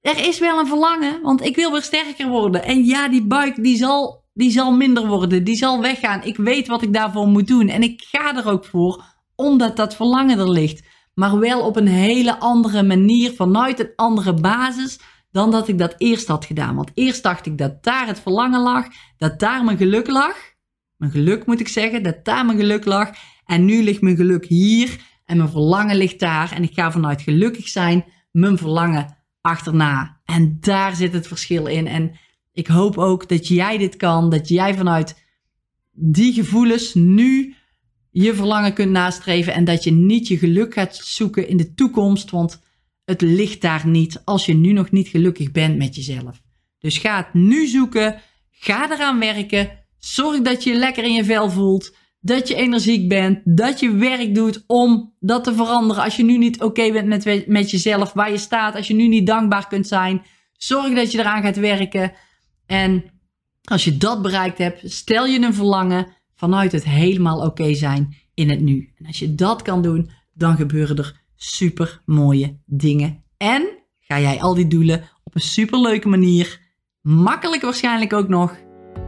er 0.00 0.26
is 0.28 0.38
wel 0.38 0.58
een 0.58 0.66
verlangen, 0.66 1.22
want 1.22 1.44
ik 1.44 1.56
wil 1.56 1.72
weer 1.72 1.82
sterker 1.82 2.28
worden. 2.28 2.64
En 2.64 2.84
ja, 2.84 3.08
die 3.08 3.26
buik 3.26 3.62
die 3.62 3.76
zal, 3.76 4.24
die 4.32 4.50
zal 4.50 4.72
minder 4.76 5.06
worden. 5.06 5.44
Die 5.44 5.56
zal 5.56 5.80
weggaan. 5.80 6.22
Ik 6.22 6.36
weet 6.36 6.66
wat 6.66 6.82
ik 6.82 6.92
daarvoor 6.92 7.26
moet 7.26 7.46
doen. 7.46 7.68
En 7.68 7.82
ik 7.82 8.02
ga 8.10 8.36
er 8.36 8.48
ook 8.50 8.64
voor, 8.64 9.04
omdat 9.34 9.76
dat 9.76 9.96
verlangen 9.96 10.38
er 10.38 10.50
ligt 10.50 10.84
maar 11.16 11.38
wel 11.38 11.60
op 11.60 11.76
een 11.76 11.86
hele 11.86 12.38
andere 12.38 12.82
manier, 12.82 13.32
vanuit 13.32 13.80
een 13.80 13.92
andere 13.96 14.34
basis 14.34 14.98
dan 15.30 15.50
dat 15.50 15.68
ik 15.68 15.78
dat 15.78 15.94
eerst 15.96 16.28
had 16.28 16.44
gedaan. 16.44 16.74
Want 16.76 16.90
eerst 16.94 17.22
dacht 17.22 17.46
ik 17.46 17.58
dat 17.58 17.82
daar 17.84 18.06
het 18.06 18.20
verlangen 18.20 18.60
lag, 18.60 18.86
dat 19.16 19.38
daar 19.38 19.64
mijn 19.64 19.76
geluk 19.76 20.06
lag. 20.06 20.36
Mijn 20.96 21.12
geluk 21.12 21.46
moet 21.46 21.60
ik 21.60 21.68
zeggen, 21.68 22.02
dat 22.02 22.24
daar 22.24 22.46
mijn 22.46 22.58
geluk 22.58 22.84
lag. 22.84 23.10
En 23.44 23.64
nu 23.64 23.82
ligt 23.82 24.00
mijn 24.00 24.16
geluk 24.16 24.46
hier 24.46 25.00
en 25.24 25.36
mijn 25.36 25.48
verlangen 25.48 25.96
ligt 25.96 26.20
daar. 26.20 26.52
En 26.52 26.62
ik 26.62 26.74
ga 26.74 26.92
vanuit 26.92 27.22
gelukkig 27.22 27.68
zijn 27.68 28.04
mijn 28.30 28.58
verlangen 28.58 29.16
achterna. 29.40 30.20
En 30.24 30.56
daar 30.60 30.96
zit 30.96 31.12
het 31.12 31.26
verschil 31.26 31.66
in. 31.66 31.86
En 31.86 32.18
ik 32.52 32.66
hoop 32.66 32.98
ook 32.98 33.28
dat 33.28 33.48
jij 33.48 33.78
dit 33.78 33.96
kan, 33.96 34.30
dat 34.30 34.48
jij 34.48 34.74
vanuit 34.74 35.24
die 35.92 36.32
gevoelens 36.32 36.94
nu 36.94 37.54
je 38.22 38.34
verlangen 38.34 38.72
kunt 38.72 38.90
nastreven 38.90 39.54
en 39.54 39.64
dat 39.64 39.84
je 39.84 39.90
niet 39.90 40.28
je 40.28 40.38
geluk 40.38 40.74
gaat 40.74 40.96
zoeken 40.96 41.48
in 41.48 41.56
de 41.56 41.74
toekomst, 41.74 42.30
want 42.30 42.60
het 43.04 43.20
ligt 43.20 43.60
daar 43.60 43.86
niet 43.86 44.22
als 44.24 44.46
je 44.46 44.54
nu 44.54 44.72
nog 44.72 44.90
niet 44.90 45.08
gelukkig 45.08 45.52
bent 45.52 45.76
met 45.76 45.94
jezelf. 45.94 46.42
Dus 46.78 46.98
ga 46.98 47.16
het 47.16 47.34
nu 47.34 47.66
zoeken, 47.66 48.20
ga 48.50 48.92
eraan 48.92 49.18
werken, 49.18 49.70
zorg 49.98 50.40
dat 50.40 50.64
je 50.64 50.70
je 50.70 50.76
lekker 50.76 51.04
in 51.04 51.12
je 51.12 51.24
vel 51.24 51.50
voelt, 51.50 51.96
dat 52.20 52.48
je 52.48 52.54
energiek 52.54 53.08
bent, 53.08 53.40
dat 53.44 53.80
je 53.80 53.94
werk 53.94 54.34
doet 54.34 54.64
om 54.66 55.14
dat 55.18 55.44
te 55.44 55.54
veranderen. 55.54 56.02
Als 56.02 56.16
je 56.16 56.24
nu 56.24 56.38
niet 56.38 56.62
oké 56.62 56.92
bent 56.92 57.06
met, 57.06 57.46
met 57.46 57.70
jezelf, 57.70 58.12
waar 58.12 58.30
je 58.30 58.38
staat, 58.38 58.74
als 58.74 58.86
je 58.86 58.94
nu 58.94 59.08
niet 59.08 59.26
dankbaar 59.26 59.68
kunt 59.68 59.86
zijn, 59.86 60.22
zorg 60.52 60.94
dat 60.94 61.12
je 61.12 61.18
eraan 61.18 61.42
gaat 61.42 61.56
werken. 61.56 62.12
En 62.66 63.04
als 63.64 63.84
je 63.84 63.96
dat 63.96 64.22
bereikt 64.22 64.58
hebt, 64.58 64.90
stel 64.92 65.26
je 65.26 65.40
een 65.40 65.54
verlangen 65.54 66.15
vanuit 66.36 66.72
het 66.72 66.84
helemaal 66.84 67.46
oké 67.46 67.74
zijn 67.74 68.16
in 68.34 68.50
het 68.50 68.60
nu. 68.60 68.92
En 68.98 69.06
als 69.06 69.18
je 69.18 69.34
dat 69.34 69.62
kan 69.62 69.82
doen, 69.82 70.10
dan 70.32 70.56
gebeuren 70.56 70.96
er 70.96 71.20
super 71.36 72.02
mooie 72.04 72.58
dingen. 72.64 73.22
En 73.36 73.68
ga 74.00 74.20
jij 74.20 74.40
al 74.40 74.54
die 74.54 74.66
doelen 74.66 75.10
op 75.24 75.34
een 75.34 75.40
super 75.40 75.80
leuke 75.80 76.08
manier, 76.08 76.60
makkelijk 77.00 77.62
waarschijnlijk 77.62 78.12
ook 78.12 78.28
nog, 78.28 78.56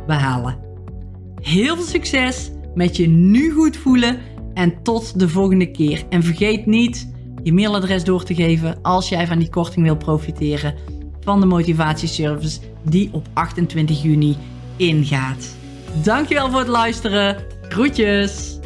behalen. 0.07 0.59
Heel 1.41 1.77
veel 1.77 1.85
succes 1.85 2.51
met 2.75 2.97
je 2.97 3.09
nu 3.09 3.53
goed 3.53 3.77
voelen 3.77 4.19
en 4.55 4.83
tot 4.83 5.19
de 5.19 5.29
volgende 5.29 5.71
keer. 5.71 6.05
En 6.09 6.23
vergeet 6.23 6.67
niet 6.67 7.14
je 7.43 7.53
mailadres 7.53 8.05
door 8.05 8.25
te 8.25 8.35
geven 8.35 8.83
als 8.83 9.09
jij 9.09 9.27
van 9.27 9.38
die 9.38 9.51
korting 9.51 9.85
wil 9.85 9.97
profiteren 9.97 10.75
van 11.21 11.41
de 11.41 11.47
motivatieservice 11.47 12.61
die 12.83 13.09
op 13.12 13.29
28 13.33 14.03
juni 14.03 14.37
ingaat. 14.77 15.57
Dankjewel 15.94 16.51
voor 16.51 16.59
het 16.59 16.68
luisteren. 16.68 17.37
Groetjes! 17.68 18.59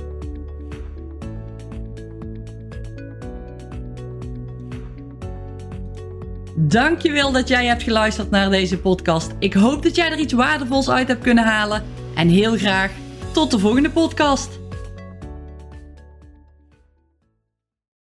Dankjewel 6.55 7.33
dat 7.33 7.49
jij 7.49 7.67
hebt 7.67 7.83
geluisterd 7.83 8.31
naar 8.31 8.51
deze 8.51 8.79
podcast. 8.79 9.31
Ik 9.39 9.53
hoop 9.53 9.83
dat 9.83 9.95
jij 9.97 10.11
er 10.11 10.19
iets 10.19 10.33
waardevols 10.33 10.91
uit 10.91 11.09
hebt 11.09 11.23
kunnen 11.23 11.45
halen. 11.45 11.83
En 12.15 12.29
heel 12.29 12.57
graag 12.57 12.91
tot 13.33 13.51
de 13.51 13.59
volgende 13.59 13.91
podcast. 13.91 14.62